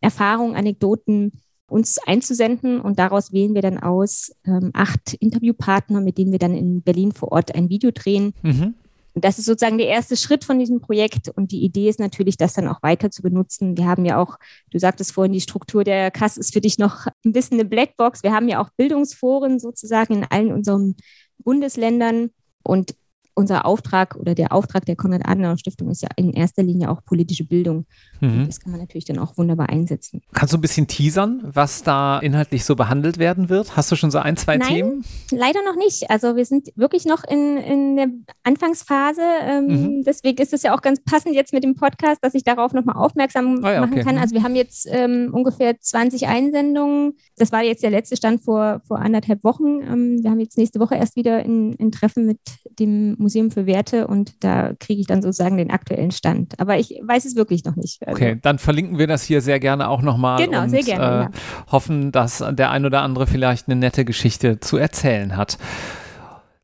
Erfahrungen, 0.00 0.56
Anekdoten 0.56 1.30
uns 1.68 1.98
einzusenden. 2.04 2.80
Und 2.80 2.98
daraus 2.98 3.32
wählen 3.32 3.54
wir 3.54 3.62
dann 3.62 3.78
aus 3.78 4.32
ähm, 4.44 4.70
acht 4.74 5.14
Interviewpartner, 5.14 6.00
mit 6.00 6.18
denen 6.18 6.32
wir 6.32 6.40
dann 6.40 6.56
in 6.56 6.82
Berlin 6.82 7.12
vor 7.12 7.30
Ort 7.30 7.54
ein 7.54 7.68
Video 7.68 7.92
drehen. 7.92 8.34
Mhm. 8.42 8.74
Und 9.14 9.24
das 9.24 9.38
ist 9.38 9.44
sozusagen 9.44 9.78
der 9.78 9.88
erste 9.88 10.16
Schritt 10.16 10.44
von 10.44 10.58
diesem 10.58 10.80
Projekt. 10.80 11.28
Und 11.28 11.52
die 11.52 11.62
Idee 11.62 11.88
ist 11.88 12.00
natürlich, 12.00 12.36
das 12.36 12.54
dann 12.54 12.68
auch 12.68 12.82
weiter 12.82 13.10
zu 13.10 13.22
benutzen. 13.22 13.76
Wir 13.76 13.86
haben 13.86 14.04
ja 14.04 14.18
auch, 14.18 14.38
du 14.70 14.78
sagtest 14.78 15.12
vorhin, 15.12 15.32
die 15.32 15.40
Struktur 15.40 15.84
der 15.84 16.10
Kasse 16.10 16.40
ist 16.40 16.52
für 16.52 16.60
dich 16.60 16.78
noch 16.78 17.06
ein 17.24 17.32
bisschen 17.32 17.60
eine 17.60 17.68
Blackbox. 17.68 18.22
Wir 18.22 18.32
haben 18.32 18.48
ja 18.48 18.60
auch 18.60 18.70
Bildungsforen 18.76 19.58
sozusagen 19.58 20.14
in 20.14 20.24
allen 20.24 20.52
unseren 20.52 20.96
Bundesländern. 21.38 22.30
Und 22.62 22.94
unser 23.34 23.64
Auftrag 23.64 24.16
oder 24.16 24.34
der 24.34 24.52
Auftrag 24.52 24.84
der 24.84 24.96
Konrad-Adenauer-Stiftung 24.96 25.90
ist 25.90 26.02
ja 26.02 26.08
in 26.16 26.32
erster 26.32 26.62
Linie 26.62 26.90
auch 26.90 27.04
politische 27.04 27.44
Bildung. 27.44 27.86
Mhm. 28.20 28.46
Das 28.46 28.60
kann 28.60 28.72
man 28.72 28.80
natürlich 28.80 29.04
dann 29.04 29.18
auch 29.18 29.36
wunderbar 29.38 29.70
einsetzen. 29.70 30.20
Kannst 30.32 30.52
du 30.52 30.58
ein 30.58 30.60
bisschen 30.60 30.86
teasern, 30.86 31.40
was 31.44 31.82
da 31.82 32.18
inhaltlich 32.18 32.64
so 32.64 32.76
behandelt 32.76 33.18
werden 33.18 33.48
wird? 33.48 33.76
Hast 33.76 33.90
du 33.90 33.96
schon 33.96 34.10
so 34.10 34.18
ein, 34.18 34.36
zwei 34.36 34.58
Nein, 34.58 34.68
Themen? 34.68 35.04
Leider 35.30 35.60
noch 35.64 35.76
nicht. 35.76 36.10
Also 36.10 36.36
wir 36.36 36.44
sind 36.44 36.68
wirklich 36.76 37.06
noch 37.06 37.24
in, 37.24 37.56
in 37.56 37.96
der 37.96 38.08
Anfangsphase. 38.42 39.22
Ähm, 39.42 39.66
mhm. 39.66 40.04
Deswegen 40.04 40.40
ist 40.42 40.52
es 40.52 40.62
ja 40.62 40.74
auch 40.74 40.82
ganz 40.82 41.02
passend 41.02 41.34
jetzt 41.34 41.52
mit 41.52 41.64
dem 41.64 41.74
Podcast, 41.74 42.22
dass 42.22 42.34
ich 42.34 42.44
darauf 42.44 42.72
nochmal 42.74 42.96
aufmerksam 42.96 43.60
oh 43.62 43.66
ja, 43.66 43.80
machen 43.80 43.94
okay. 43.94 44.04
kann. 44.04 44.18
Also 44.18 44.34
wir 44.34 44.42
haben 44.42 44.56
jetzt 44.56 44.86
ähm, 44.90 45.30
ungefähr 45.32 45.78
20 45.80 46.26
Einsendungen. 46.26 47.14
Das 47.36 47.50
war 47.50 47.62
jetzt 47.62 47.82
der 47.82 47.90
letzte 47.90 48.16
Stand 48.16 48.42
vor, 48.42 48.82
vor 48.86 48.98
anderthalb 48.98 49.42
Wochen. 49.42 49.80
Ähm, 49.82 50.22
wir 50.22 50.30
haben 50.30 50.40
jetzt 50.40 50.58
nächste 50.58 50.80
Woche 50.80 50.96
erst 50.96 51.16
wieder 51.16 51.38
ein 51.38 51.92
Treffen 51.92 52.26
mit 52.26 52.38
dem 52.78 53.16
Museum 53.22 53.50
für 53.50 53.66
Werte 53.66 54.06
und 54.06 54.32
da 54.44 54.72
kriege 54.78 55.00
ich 55.00 55.06
dann 55.06 55.22
sozusagen 55.22 55.56
den 55.56 55.70
aktuellen 55.70 56.10
Stand. 56.10 56.58
Aber 56.60 56.78
ich 56.78 57.00
weiß 57.02 57.24
es 57.24 57.36
wirklich 57.36 57.64
noch 57.64 57.76
nicht. 57.76 58.06
Also 58.06 58.16
okay, 58.16 58.38
dann 58.40 58.58
verlinken 58.58 58.98
wir 58.98 59.06
das 59.06 59.22
hier 59.22 59.40
sehr 59.40 59.60
gerne 59.60 59.88
auch 59.88 60.02
nochmal 60.02 60.44
genau, 60.44 60.62
und 60.62 60.70
sehr 60.70 60.82
gerne, 60.82 61.04
äh, 61.04 61.08
ja. 61.08 61.30
hoffen, 61.70 62.12
dass 62.12 62.44
der 62.50 62.70
ein 62.70 62.84
oder 62.84 63.02
andere 63.02 63.26
vielleicht 63.26 63.68
eine 63.68 63.76
nette 63.76 64.04
Geschichte 64.04 64.60
zu 64.60 64.76
erzählen 64.76 65.36
hat. 65.36 65.58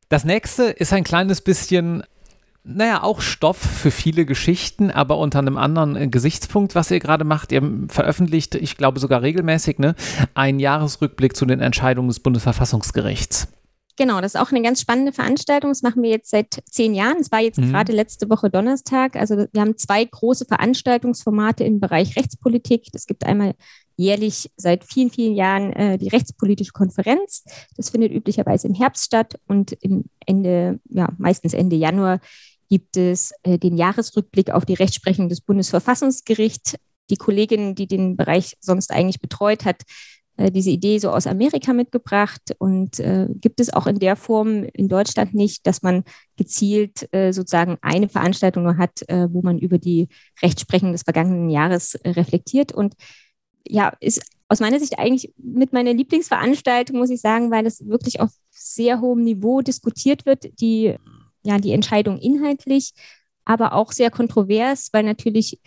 Das 0.09 0.25
nächste 0.25 0.63
ist 0.63 0.93
ein 0.93 1.03
kleines 1.03 1.41
bisschen 1.41 2.03
naja, 2.63 3.03
auch 3.03 3.21
Stoff 3.21 3.57
für 3.57 3.89
viele 3.89 4.25
Geschichten, 4.25 4.91
aber 4.91 5.17
unter 5.17 5.39
einem 5.39 5.57
anderen 5.57 5.95
äh, 5.95 6.07
Gesichtspunkt, 6.07 6.75
was 6.75 6.91
ihr 6.91 6.99
gerade 6.99 7.23
macht. 7.23 7.51
Ihr 7.51 7.63
veröffentlicht, 7.87 8.53
ich 8.55 8.77
glaube 8.77 8.99
sogar 8.99 9.21
regelmäßig, 9.21 9.79
ne, 9.79 9.95
einen 10.35 10.59
Jahresrückblick 10.59 11.35
zu 11.35 11.45
den 11.45 11.61
Entscheidungen 11.61 12.09
des 12.09 12.19
Bundesverfassungsgerichts. 12.19 13.47
Genau, 13.99 14.21
das 14.21 14.33
ist 14.33 14.39
auch 14.39 14.51
eine 14.51 14.61
ganz 14.61 14.79
spannende 14.79 15.11
Veranstaltung. 15.11 15.71
Das 15.71 15.81
machen 15.81 16.01
wir 16.01 16.09
jetzt 16.09 16.29
seit 16.29 16.63
zehn 16.71 16.93
Jahren. 16.95 17.17
Es 17.17 17.33
war 17.33 17.41
jetzt 17.41 17.59
mhm. 17.59 17.71
gerade 17.71 17.91
letzte 17.91 18.29
Woche 18.29 18.49
Donnerstag. 18.49 19.17
Also 19.17 19.45
wir 19.51 19.61
haben 19.61 19.77
zwei 19.77 20.05
große 20.05 20.45
Veranstaltungsformate 20.45 21.65
im 21.65 21.81
Bereich 21.81 22.15
Rechtspolitik. 22.15 22.87
Es 22.93 23.07
gibt 23.07 23.25
einmal 23.25 23.55
jährlich 23.97 24.49
seit 24.55 24.85
vielen, 24.85 25.11
vielen 25.11 25.35
Jahren 25.35 25.73
äh, 25.73 25.97
die 25.97 26.07
Rechtspolitische 26.07 26.71
Konferenz. 26.71 27.43
Das 27.75 27.89
findet 27.89 28.13
üblicherweise 28.13 28.69
im 28.69 28.73
Herbst 28.73 29.03
statt 29.03 29.37
und 29.47 29.73
im 29.81 30.05
Ende, 30.25 30.79
ja, 30.89 31.09
meistens 31.17 31.53
Ende 31.53 31.75
Januar 31.75 32.21
gibt 32.69 32.95
es 32.95 33.33
äh, 33.43 33.59
den 33.59 33.75
Jahresrückblick 33.75 34.51
auf 34.51 34.63
die 34.63 34.75
Rechtsprechung 34.75 35.27
des 35.27 35.41
Bundesverfassungsgerichts. 35.41 36.75
Die 37.09 37.17
Kollegin, 37.17 37.75
die 37.75 37.87
den 37.87 38.15
Bereich 38.15 38.55
sonst 38.61 38.91
eigentlich 38.91 39.19
betreut 39.19 39.65
hat, 39.65 39.81
diese 40.39 40.69
Idee 40.69 40.99
so 40.99 41.09
aus 41.09 41.27
Amerika 41.27 41.73
mitgebracht 41.73 42.55
und 42.59 42.99
äh, 42.99 43.27
gibt 43.29 43.59
es 43.59 43.73
auch 43.73 43.87
in 43.87 43.99
der 43.99 44.15
Form 44.15 44.63
in 44.73 44.87
Deutschland 44.87 45.33
nicht, 45.33 45.67
dass 45.67 45.81
man 45.81 46.03
gezielt 46.37 47.13
äh, 47.13 47.33
sozusagen 47.33 47.77
eine 47.81 48.07
Veranstaltung 48.07 48.63
nur 48.63 48.77
hat, 48.77 49.01
äh, 49.09 49.27
wo 49.31 49.41
man 49.41 49.57
über 49.57 49.77
die 49.77 50.07
Rechtsprechung 50.41 50.93
des 50.93 51.03
vergangenen 51.03 51.49
Jahres 51.49 51.95
äh, 51.95 52.11
reflektiert. 52.11 52.71
Und 52.71 52.93
ja, 53.67 53.91
ist 53.99 54.21
aus 54.47 54.59
meiner 54.61 54.79
Sicht 54.79 54.97
eigentlich 54.97 55.33
mit 55.37 55.73
meiner 55.73 55.93
Lieblingsveranstaltung, 55.93 56.97
muss 56.97 57.11
ich 57.11 57.21
sagen, 57.21 57.51
weil 57.51 57.65
es 57.65 57.87
wirklich 57.87 58.19
auf 58.19 58.31
sehr 58.49 59.01
hohem 59.01 59.23
Niveau 59.23 59.61
diskutiert 59.61 60.25
wird, 60.25 60.59
die, 60.59 60.95
ja, 61.43 61.59
die 61.59 61.73
Entscheidung 61.73 62.17
inhaltlich, 62.17 62.93
aber 63.45 63.73
auch 63.73 63.91
sehr 63.91 64.09
kontrovers, 64.09 64.89
weil 64.91 65.03
natürlich 65.03 65.59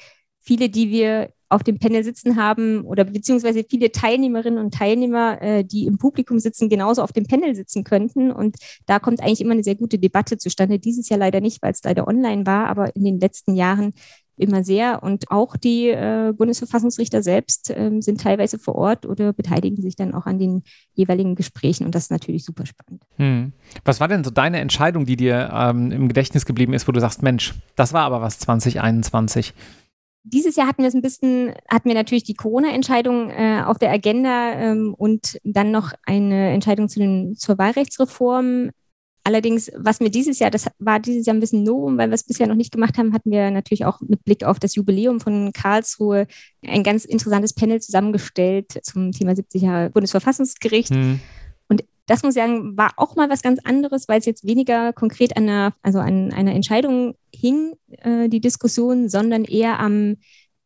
viele, 0.43 0.69
die 0.69 0.91
wir 0.91 1.31
auf 1.53 1.63
dem 1.63 1.79
Panel 1.79 2.03
sitzen 2.03 2.37
haben 2.37 2.83
oder 2.83 3.05
beziehungsweise 3.05 3.63
viele 3.69 3.93
Teilnehmerinnen 3.93 4.59
und 4.59 4.73
Teilnehmer, 4.73 5.41
äh, 5.43 5.65
die 5.65 5.87
im 5.87 5.99
Publikum 5.99 6.39
sitzen, 6.39 6.71
genauso 6.71 7.03
auf 7.03 7.13
dem 7.13 7.27
Panel 7.27 7.55
sitzen 7.55 7.85
könnten. 7.85 8.33
Und 8.33 8.57
da 8.87 8.99
kommt 8.99 9.21
eigentlich 9.21 9.43
immer 9.43 9.53
eine 9.53 9.63
sehr 9.63 9.75
gute 9.75 9.99
Debatte 9.99 10.39
zustande. 10.39 10.79
Dieses 10.79 11.11
Jahr 11.11 11.19
leider 11.19 11.41
nicht, 11.41 11.63
weil 11.63 11.73
es 11.73 11.83
leider 11.85 12.09
online 12.09 12.47
war, 12.47 12.69
aber 12.69 12.97
in 12.97 13.05
den 13.05 13.21
letzten 13.21 13.55
Jahren 13.55 13.93
immer 14.37 14.65
sehr. 14.65 15.03
Und 15.03 15.31
auch 15.31 15.59
die 15.59 15.89
äh, 15.89 16.33
Bundesverfassungsrichter 16.37 17.23
selbst 17.23 17.71
äh, 17.71 17.91
sind 18.01 18.23
teilweise 18.23 18.59
vor 18.59 18.75
Ort 18.75 19.05
oder 19.05 19.35
beteiligen 19.35 19.83
sich 19.83 19.95
dann 19.95 20.15
auch 20.15 20.25
an 20.25 20.39
den 20.39 20.63
jeweiligen 20.95 21.35
Gesprächen. 21.35 21.85
Und 21.85 21.95
das 21.95 22.05
ist 22.05 22.11
natürlich 22.11 22.45
super 22.45 22.65
spannend. 22.65 23.03
Hm. 23.17 23.53
Was 23.85 24.01
war 24.01 24.09
denn 24.09 24.25
so 24.25 24.31
deine 24.31 24.61
Entscheidung, 24.61 25.05
die 25.05 25.17
dir 25.17 25.51
ähm, 25.53 25.93
im 25.93 26.09
Gedächtnis 26.09 26.47
geblieben 26.47 26.73
ist, 26.73 26.89
wo 26.89 26.93
du 26.93 27.01
sagst, 27.01 27.23
Mensch, 27.23 27.55
das 27.77 27.93
war 27.93 28.05
aber 28.05 28.23
was 28.23 28.39
2021? 28.39 29.53
Dieses 30.25 30.55
Jahr 30.57 30.69
hatten 30.69 30.83
wir 30.83 30.89
es 30.89 30.95
ein 30.95 31.03
bisschen, 31.03 31.53
hatten 31.69 31.89
wir 31.89 31.95
natürlich 31.95 32.23
die 32.23 32.35
Corona-Entscheidung 32.35 33.31
äh, 33.31 33.63
auf 33.67 33.79
der 33.79 33.91
Agenda 33.91 34.53
ähm, 34.53 34.95
und 34.97 35.39
dann 35.43 35.73
noch 35.73 35.93
eine 36.05 36.51
Entscheidung 36.51 36.89
zu 36.89 37.01
den, 37.01 37.35
zur 37.37 37.59
Wahlrechtsreform. 37.59 38.71
Allerdings, 39.25 39.71
was 39.77 40.01
mir 40.01 40.11
dieses 40.11 40.41
Jahr, 40.41 40.51
das 40.51 40.67
war 40.79 40.99
dieses 40.99 41.27
Jahr 41.27 41.37
ein 41.37 41.41
bisschen 41.41 41.63
Novum, 41.63 41.97
weil 41.97 42.11
wir 42.11 42.15
es 42.15 42.25
bisher 42.25 42.49
noch 42.49 42.57
nicht 42.57 42.73
gemacht 42.73 42.99
haben, 42.99 43.13
hatten 43.13 43.31
wir 43.31 43.51
natürlich 43.51 43.85
auch 43.85 44.01
mit 44.01 44.25
Blick 44.25 44.43
auf 44.43 44.59
das 44.59 44.75
Jubiläum 44.75 45.21
von 45.21 45.53
Karlsruhe 45.53 46.27
ein 46.67 46.83
ganz 46.83 47.05
interessantes 47.05 47.55
Panel 47.55 47.81
zusammengestellt 47.81 48.81
zum 48.83 49.13
Thema 49.13 49.37
70 49.37 49.63
Jahre 49.63 49.91
Bundesverfassungsgericht. 49.91 50.91
Hm. 50.91 51.21
Das 52.13 52.23
muss 52.23 52.37
ich 52.37 52.43
sagen, 52.43 52.77
war 52.77 52.91
auch 52.99 53.17
mal 53.17 53.31
was 53.31 53.41
ganz 53.41 53.59
anderes, 53.65 54.07
weil 54.07 54.19
es 54.19 54.27
jetzt 54.27 54.47
weniger 54.47 54.93
konkret 54.93 55.35
an 55.35 55.45
einer, 55.45 55.73
also 55.81 55.99
an 55.99 56.31
einer 56.31 56.53
Entscheidung 56.53 57.15
hing, 57.35 57.73
äh, 57.89 58.29
die 58.29 58.43
Diskussion, 58.43 59.09
sondern 59.09 59.45
eher 59.45 59.81
am 59.81 60.19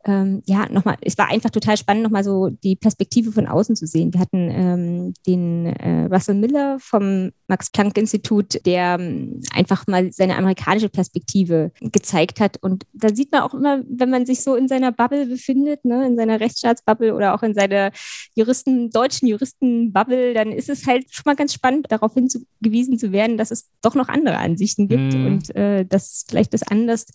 ähm, 0.09 0.43
ja, 0.47 0.67
nochmal, 0.71 0.97
es 1.01 1.19
war 1.19 1.29
einfach 1.29 1.51
total 1.51 1.77
spannend, 1.77 2.05
nochmal 2.05 2.25
so 2.25 2.51
die 2.51 2.77
Perspektive 2.77 3.33
von 3.33 3.47
außen 3.47 3.77
zu 3.77 3.87
sehen. 3.87 4.13
Wir 4.13 4.21
hatten 4.21 4.51
ähm, 4.51 5.15
den 5.27 5.67
äh, 5.67 6.07
Russell 6.07 6.35
Miller 6.35 6.79
vom 6.81 7.33
Max-Planck-Institut, 7.49 8.65
der 8.67 8.97
ähm, 8.99 9.41
einfach 9.53 9.87
mal 9.87 10.13
seine 10.13 10.37
amerikanische 10.37 10.89
Perspektive 10.89 11.73
gezeigt 11.81 12.41
hat. 12.41 12.57
Und 12.63 12.85
da 12.93 13.15
sieht 13.15 13.33
man 13.33 13.43
auch 13.43 13.55
immer, 13.55 13.83
wenn 13.89 14.11
man 14.11 14.27
sich 14.27 14.43
so 14.43 14.55
in 14.55 14.69
seiner 14.69 14.93
Bubble 14.93 15.27
befindet, 15.27 15.85
ne, 15.85 16.07
in 16.07 16.17
seiner 16.17 16.41
Rechtsstaatsbubble 16.41 17.15
oder 17.15 17.35
auch 17.35 17.43
in 17.43 17.55
seiner 17.55 17.91
Juristen, 18.35 18.91
deutschen 18.91 19.29
Juristenbubble, 19.29 20.35
dann 20.35 20.53
ist 20.53 20.69
es 20.69 20.87
halt 20.87 21.07
schon 21.11 21.25
mal 21.27 21.37
ganz 21.37 21.53
spannend, 21.53 21.87
darauf 21.91 22.15
hingewiesen 22.15 22.99
zu 22.99 23.13
werden, 23.13 23.39
dass 23.39 23.51
es 23.51 23.71
doch 23.83 23.95
noch 23.95 24.09
andere 24.09 24.39
Ansichten 24.39 24.89
gibt 24.89 25.15
mm. 25.15 25.27
und 25.27 25.57
äh, 25.57 25.85
dass 25.85 26.25
vielleicht 26.29 26.55
das 26.55 26.63
anders 26.63 27.07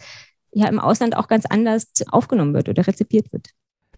ja 0.51 0.67
im 0.67 0.79
Ausland 0.79 1.15
auch 1.15 1.27
ganz 1.27 1.45
anders 1.45 1.87
aufgenommen 2.11 2.53
wird 2.53 2.69
oder 2.69 2.85
rezipiert 2.85 3.31
wird. 3.31 3.49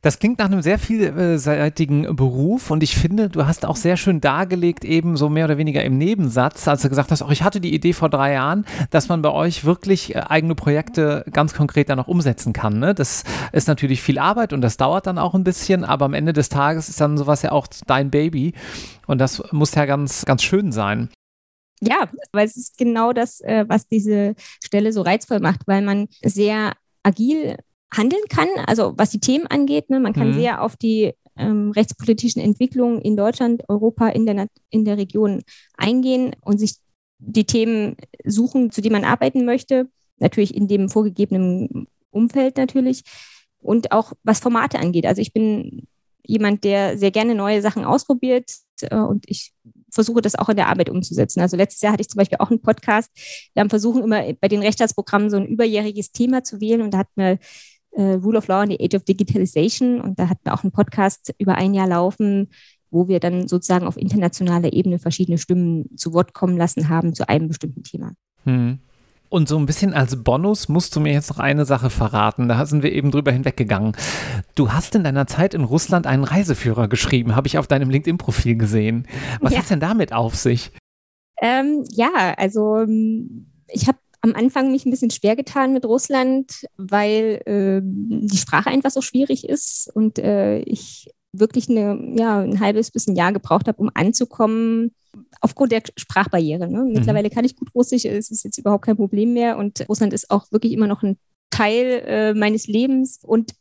Das 0.04 0.20
klingt 0.20 0.40
nach 0.40 0.48
einem 0.48 0.62
sehr 0.62 0.80
vielseitigen 0.80 2.14
Beruf 2.18 2.72
und 2.72 2.84
ich 2.84 2.98
finde, 2.98 3.30
du 3.30 3.48
hast 3.48 3.66
auch 3.66 3.78
sehr 3.78 3.96
schön 3.96 4.20
dargelegt, 4.20 4.84
eben 4.84 5.16
so 5.16 5.30
mehr 5.30 5.46
oder 5.46 5.58
weniger 5.58 5.82
im 5.82 5.98
Nebensatz, 5.98 6.68
als 6.68 6.82
du 6.82 6.90
gesagt 6.90 7.10
hast, 7.12 7.22
auch 7.22 7.32
ich 7.32 7.42
hatte 7.42 7.62
die 7.62 7.74
Idee 7.74 7.94
vor 7.94 8.10
drei 8.10 8.34
Jahren, 8.34 8.66
dass 8.90 9.08
man 9.08 9.22
bei 9.22 9.32
euch 9.32 9.64
wirklich 9.64 10.14
äh, 10.14 10.20
eigene 10.28 10.56
Projekte 10.56 11.24
ganz 11.32 11.54
konkret 11.54 11.88
dann 11.88 12.02
auch 12.02 12.10
umsetzen 12.10 12.52
kann. 12.52 12.80
Ne? 12.80 12.94
Das 12.94 13.24
ist 13.54 13.70
natürlich 13.70 14.02
viel 14.02 14.20
Arbeit 14.20 14.52
und 14.52 14.60
das 14.60 14.76
dauert 14.76 15.08
dann 15.08 15.18
auch 15.18 15.36
ein 15.36 15.46
bisschen, 15.46 15.86
aber 15.86 16.04
am 16.04 16.14
Ende 16.14 16.34
des 16.34 16.50
Tages 16.50 16.90
ist 16.90 17.00
dann 17.00 17.18
sowas 17.18 17.42
ja 17.42 17.54
auch 17.54 17.68
dein 17.88 18.12
Baby 18.12 18.52
und 19.08 19.20
das 19.20 19.42
muss 19.54 19.74
ja 19.74 19.86
ganz, 19.86 20.26
ganz 20.26 20.44
schön 20.44 20.74
sein. 20.74 21.08
Ja, 21.88 22.10
weil 22.32 22.46
es 22.46 22.56
ist 22.56 22.78
genau 22.78 23.14
das, 23.14 23.42
äh, 23.42 23.66
was 23.68 23.88
diese 23.88 24.36
Stelle 24.64 24.94
so 24.94 25.02
reizvoll 25.02 25.40
macht, 25.40 25.62
weil 25.68 25.82
man 25.82 26.08
sehr 26.24 26.74
agil 27.04 27.58
handeln 27.94 28.24
kann, 28.30 28.48
also 28.66 28.94
was 28.98 29.12
die 29.12 29.20
Themen 29.20 29.48
angeht. 29.48 29.90
Ne? 29.90 30.00
Man 30.00 30.14
kann 30.14 30.30
mhm. 30.30 30.34
sehr 30.34 30.62
auf 30.62 30.76
die 30.78 31.14
ähm, 31.38 31.72
rechtspolitischen 31.72 32.42
Entwicklungen 32.42 33.02
in 33.02 33.16
Deutschland, 33.16 33.64
Europa, 33.68 34.10
in 34.10 34.26
der, 34.26 34.48
in 34.70 34.86
der 34.86 34.98
Region 34.98 35.44
eingehen 35.78 36.36
und 36.42 36.60
sich 36.60 36.76
die 37.20 37.46
Themen 37.46 37.96
suchen, 38.26 38.72
zu 38.72 38.82
denen 38.82 38.94
man 38.94 39.06
arbeiten 39.06 39.46
möchte. 39.46 39.90
Natürlich 40.20 40.56
in 40.56 40.68
dem 40.68 40.90
vorgegebenen 40.90 41.88
Umfeld 42.12 42.58
natürlich. 42.58 43.04
Und 43.60 43.92
auch 43.92 44.14
was 44.24 44.40
Formate 44.40 44.80
angeht. 44.80 45.06
Also 45.06 45.22
ich 45.22 45.34
bin 45.34 45.88
jemand, 46.26 46.64
der 46.64 46.98
sehr 46.98 47.12
gerne 47.12 47.36
neue 47.36 47.62
Sachen 47.62 47.86
ausprobiert 47.86 48.52
äh, 48.82 48.96
und 48.96 49.26
ich 49.28 49.54
versuche 49.94 50.22
das 50.22 50.36
auch 50.36 50.50
in 50.50 50.56
der 50.56 50.68
Arbeit 50.68 50.90
umzusetzen. 50.90 51.40
Also 51.40 51.56
letztes 51.56 51.82
Jahr 51.82 51.94
hatte 51.94 52.02
ich 52.02 52.10
zum 52.10 52.18
Beispiel 52.18 52.40
auch 52.40 52.50
einen 52.50 52.62
Podcast. 52.62 53.12
Wir 53.54 53.62
haben 53.62 53.70
versucht, 53.70 54.04
immer 54.04 54.34
bei 54.42 54.48
den 54.48 54.62
Rechtsstaatsprogrammen 54.62 55.30
so 55.30 55.38
ein 55.38 55.46
überjähriges 55.46 56.12
Thema 56.12 56.44
zu 56.44 56.60
wählen 56.60 56.82
und 56.82 56.94
da 56.94 57.00
hatten 57.00 57.14
wir 57.16 57.38
äh, 57.92 58.14
Rule 58.14 58.38
of 58.38 58.48
Law 58.48 58.62
and 58.62 58.72
the 58.72 58.84
Age 58.84 58.96
of 58.96 59.04
Digitalization 59.04 60.02
und 60.02 60.20
da 60.20 60.30
hatten 60.30 60.42
wir 60.44 60.54
auch 60.54 60.64
einen 60.64 60.72
Podcast 60.72 61.34
über 61.38 61.56
ein 61.56 61.74
Jahr 61.74 61.88
laufen, 61.88 62.50
wo 62.90 63.08
wir 63.08 63.20
dann 63.20 63.48
sozusagen 63.48 63.88
auf 63.88 63.98
internationaler 63.98 64.74
Ebene 64.74 65.00
verschiedene 65.00 65.38
Stimmen 65.38 65.96
zu 65.98 66.14
Wort 66.14 66.34
kommen 66.34 66.58
lassen 66.58 66.90
haben 66.90 67.14
zu 67.14 67.28
einem 67.28 67.48
bestimmten 67.48 67.84
Thema. 67.84 68.14
Hm. 68.44 68.80
Und 69.34 69.50
so 69.50 69.58
ein 69.58 69.66
bisschen 69.66 69.96
als 69.96 70.24
Bonus 70.24 70.70
musst 70.70 70.96
du 70.96 71.00
mir 71.00 71.12
jetzt 71.12 71.32
noch 71.32 71.40
eine 71.40 71.66
Sache 71.66 71.90
verraten. 71.90 72.48
Da 72.48 72.68
sind 72.68 72.84
wir 72.84 72.92
eben 72.92 73.10
drüber 73.10 73.32
hinweggegangen. 73.32 73.98
Du 74.54 74.72
hast 74.72 74.94
in 74.94 75.04
deiner 75.04 75.26
Zeit 75.26 75.56
in 75.56 75.64
Russland 75.64 76.06
einen 76.06 76.24
Reiseführer 76.24 76.88
geschrieben, 76.88 77.36
habe 77.36 77.48
ich 77.48 77.58
auf 77.58 77.66
deinem 77.66 77.90
LinkedIn-Profil 77.90 78.58
gesehen. 78.58 79.08
Was 79.42 79.54
ja. 79.54 79.58
hat 79.58 79.72
denn 79.72 79.80
damit 79.80 80.14
auf 80.14 80.36
sich? 80.36 80.70
Ähm, 81.42 81.84
ja, 81.90 82.36
also 82.38 82.78
ähm, 82.82 83.48
ich 83.70 83.88
habe 83.88 83.98
am 84.22 84.36
Anfang 84.36 84.72
mich 84.72 84.86
ein 84.86 84.92
bisschen 84.92 85.10
schwer 85.10 85.36
getan 85.36 85.74
mit 85.74 85.84
Russland, 85.84 86.68
weil 86.78 87.42
äh, 87.48 87.82
die 87.84 88.38
Sprache 88.38 88.70
einfach 88.70 88.92
so 88.92 89.02
schwierig 89.02 89.50
ist 89.50 89.90
und 89.96 90.20
äh, 90.20 90.60
ich 90.60 91.10
wirklich 91.34 91.70
eine, 91.70 92.16
ja, 92.16 92.40
ein 92.40 92.60
halbes 92.60 92.92
bis 92.92 93.08
ein 93.08 93.16
Jahr 93.16 93.34
gebraucht 93.34 93.68
habe, 93.68 93.82
um 93.82 93.90
anzukommen, 93.94 94.92
aufgrund 95.42 95.72
der 95.72 95.84
Sprachbarriere. 95.98 96.68
Ne? 96.68 96.84
Mhm. 96.84 96.94
Mittlerweile 96.94 97.30
kann 97.30 97.46
ich 97.46 97.56
gut 97.56 97.74
Russisch, 97.76 98.06
es 98.06 98.32
ist 98.32 98.44
jetzt 98.44 98.58
überhaupt 98.58 98.86
kein 98.86 98.96
Problem 98.96 99.34
mehr 99.34 99.58
und 99.58 99.86
Russland 99.90 100.14
ist 100.14 100.32
auch 100.32 100.52
wirklich 100.52 100.74
immer 100.74 100.88
noch 100.88 101.04
ein 101.04 101.18
Teil 101.50 102.04
äh, 102.06 102.34
meines 102.34 102.68
Lebens 102.68 103.20
und 103.22 103.54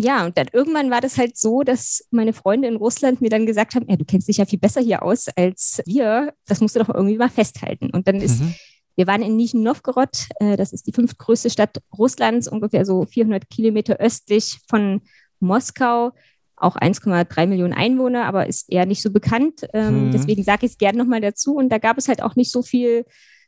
ja, 0.00 0.24
und 0.24 0.38
dann 0.38 0.46
irgendwann 0.52 0.92
war 0.92 1.00
das 1.00 1.18
halt 1.18 1.36
so, 1.36 1.64
dass 1.64 2.06
meine 2.12 2.32
Freunde 2.32 2.68
in 2.68 2.76
Russland 2.76 3.20
mir 3.20 3.30
dann 3.30 3.46
gesagt 3.46 3.74
haben, 3.74 3.86
ja, 3.88 3.96
du 3.96 4.04
kennst 4.04 4.28
dich 4.28 4.36
ja 4.36 4.46
viel 4.46 4.60
besser 4.60 4.80
hier 4.80 5.02
aus 5.02 5.26
als 5.34 5.82
wir, 5.86 6.34
das 6.46 6.60
musst 6.60 6.76
du 6.76 6.80
doch 6.80 6.94
irgendwie 6.94 7.16
mal 7.16 7.28
festhalten. 7.28 7.90
Und 7.90 8.06
dann 8.06 8.20
ist, 8.20 8.40
mhm. 8.40 8.54
wir 8.94 9.08
waren 9.08 9.22
in 9.22 9.36
Nizhny 9.36 9.60
Novgorod, 9.60 10.28
äh, 10.38 10.56
das 10.56 10.72
ist 10.72 10.86
die 10.86 10.92
fünftgrößte 10.92 11.50
Stadt 11.50 11.82
Russlands, 11.98 12.46
ungefähr 12.46 12.84
so 12.84 13.06
400 13.06 13.50
Kilometer 13.50 13.96
östlich 13.96 14.60
von 14.68 15.00
Moskau 15.40 16.12
auch 16.60 16.76
1,3 16.76 17.46
Millionen 17.46 17.72
Einwohner, 17.72 18.26
aber 18.26 18.46
ist 18.46 18.70
eher 18.70 18.86
nicht 18.86 19.02
so 19.02 19.10
bekannt. 19.10 19.66
Ähm, 19.72 19.88
hm. 19.88 20.10
Deswegen 20.12 20.42
sage 20.42 20.66
ich 20.66 20.72
es 20.72 20.78
gerne 20.78 20.98
nochmal 20.98 21.20
dazu. 21.20 21.54
Und 21.54 21.70
da 21.70 21.78
gab 21.78 21.98
es 21.98 22.08
halt 22.08 22.22
auch 22.22 22.36
nicht 22.36 22.50
so 22.50 22.62
viel 22.62 23.04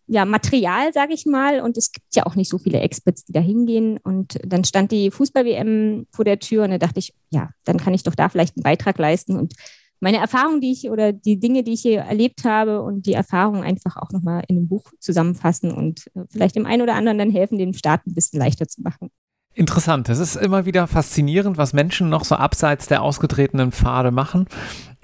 ja, 0.07 0.25
Material, 0.25 0.93
sage 0.93 1.15
ich 1.15 1.27
mal. 1.27 1.61
Und 1.61 1.77
es 1.77 1.93
gibt 1.93 2.15
ja 2.15 2.27
auch 2.27 2.35
nicht 2.35 2.51
so 2.51 2.59
viele 2.59 2.81
Experts, 2.81 3.25
die 3.25 3.33
da 3.33 3.41
hingehen. 3.41 3.99
Und 3.99 4.39
dann 4.45 4.65
stand 4.65 4.91
die 4.91 5.11
Fußball-WM 5.11 6.07
vor 6.11 6.25
der 6.25 6.41
Tür 6.41 6.65
und 6.65 6.71
da 6.71 6.79
dachte 6.79 6.99
ich, 6.99 7.15
ja, 7.31 7.51
dann 7.65 7.77
kann 7.77 7.95
ich 7.95 8.03
doch 8.03 8.15
da 8.15 8.29
vielleicht 8.29 8.57
einen 8.57 8.65
Beitrag 8.65 8.99
leisten 8.99 9.37
und 9.39 9.55
meine 10.01 10.17
Erfahrungen, 10.17 10.61
die 10.63 10.73
ich 10.73 10.91
oder 10.91 11.13
die 11.13 11.39
Dinge, 11.39 11.63
die 11.63 11.75
ich 11.75 11.83
hier 11.83 12.01
erlebt 12.01 12.45
habe 12.45 12.81
und 12.83 13.05
die 13.07 13.13
Erfahrungen 13.13 13.63
einfach 13.63 13.97
auch 13.97 14.11
nochmal 14.11 14.43
in 14.49 14.57
einem 14.57 14.69
Buch 14.69 14.91
zusammenfassen 14.99 15.71
und 15.71 16.07
äh, 16.15 16.25
vielleicht 16.31 16.57
dem 16.57 16.67
einen 16.67 16.83
oder 16.83 16.95
anderen 16.95 17.19
dann 17.19 17.31
helfen, 17.31 17.59
den 17.59 17.75
Start 17.75 18.07
ein 18.07 18.15
bisschen 18.15 18.41
leichter 18.41 18.67
zu 18.67 18.81
machen. 18.81 19.11
Interessant. 19.55 20.09
Es 20.09 20.19
ist 20.19 20.37
immer 20.37 20.65
wieder 20.65 20.87
faszinierend, 20.87 21.59
was 21.59 21.73
Menschen 21.73 22.09
noch 22.09 22.25
so 22.25 22.37
abseits 22.37 22.87
der 22.87 23.03
ausgetretenen 23.03 23.73
Pfade 23.73 24.11
machen. 24.11 24.47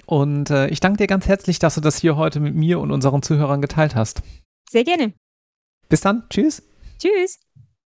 Und 0.05 0.49
äh, 0.49 0.67
ich 0.69 0.79
danke 0.79 0.97
dir 0.97 1.07
ganz 1.07 1.27
herzlich, 1.27 1.59
dass 1.59 1.75
du 1.75 1.81
das 1.81 1.97
hier 1.97 2.15
heute 2.15 2.39
mit 2.39 2.55
mir 2.55 2.79
und 2.79 2.91
unseren 2.91 3.21
Zuhörern 3.21 3.61
geteilt 3.61 3.95
hast. 3.95 4.21
Sehr 4.69 4.85
gerne. 4.85 5.13
Bis 5.89 6.01
dann. 6.01 6.23
Tschüss. 6.29 6.63
Tschüss. 6.97 7.39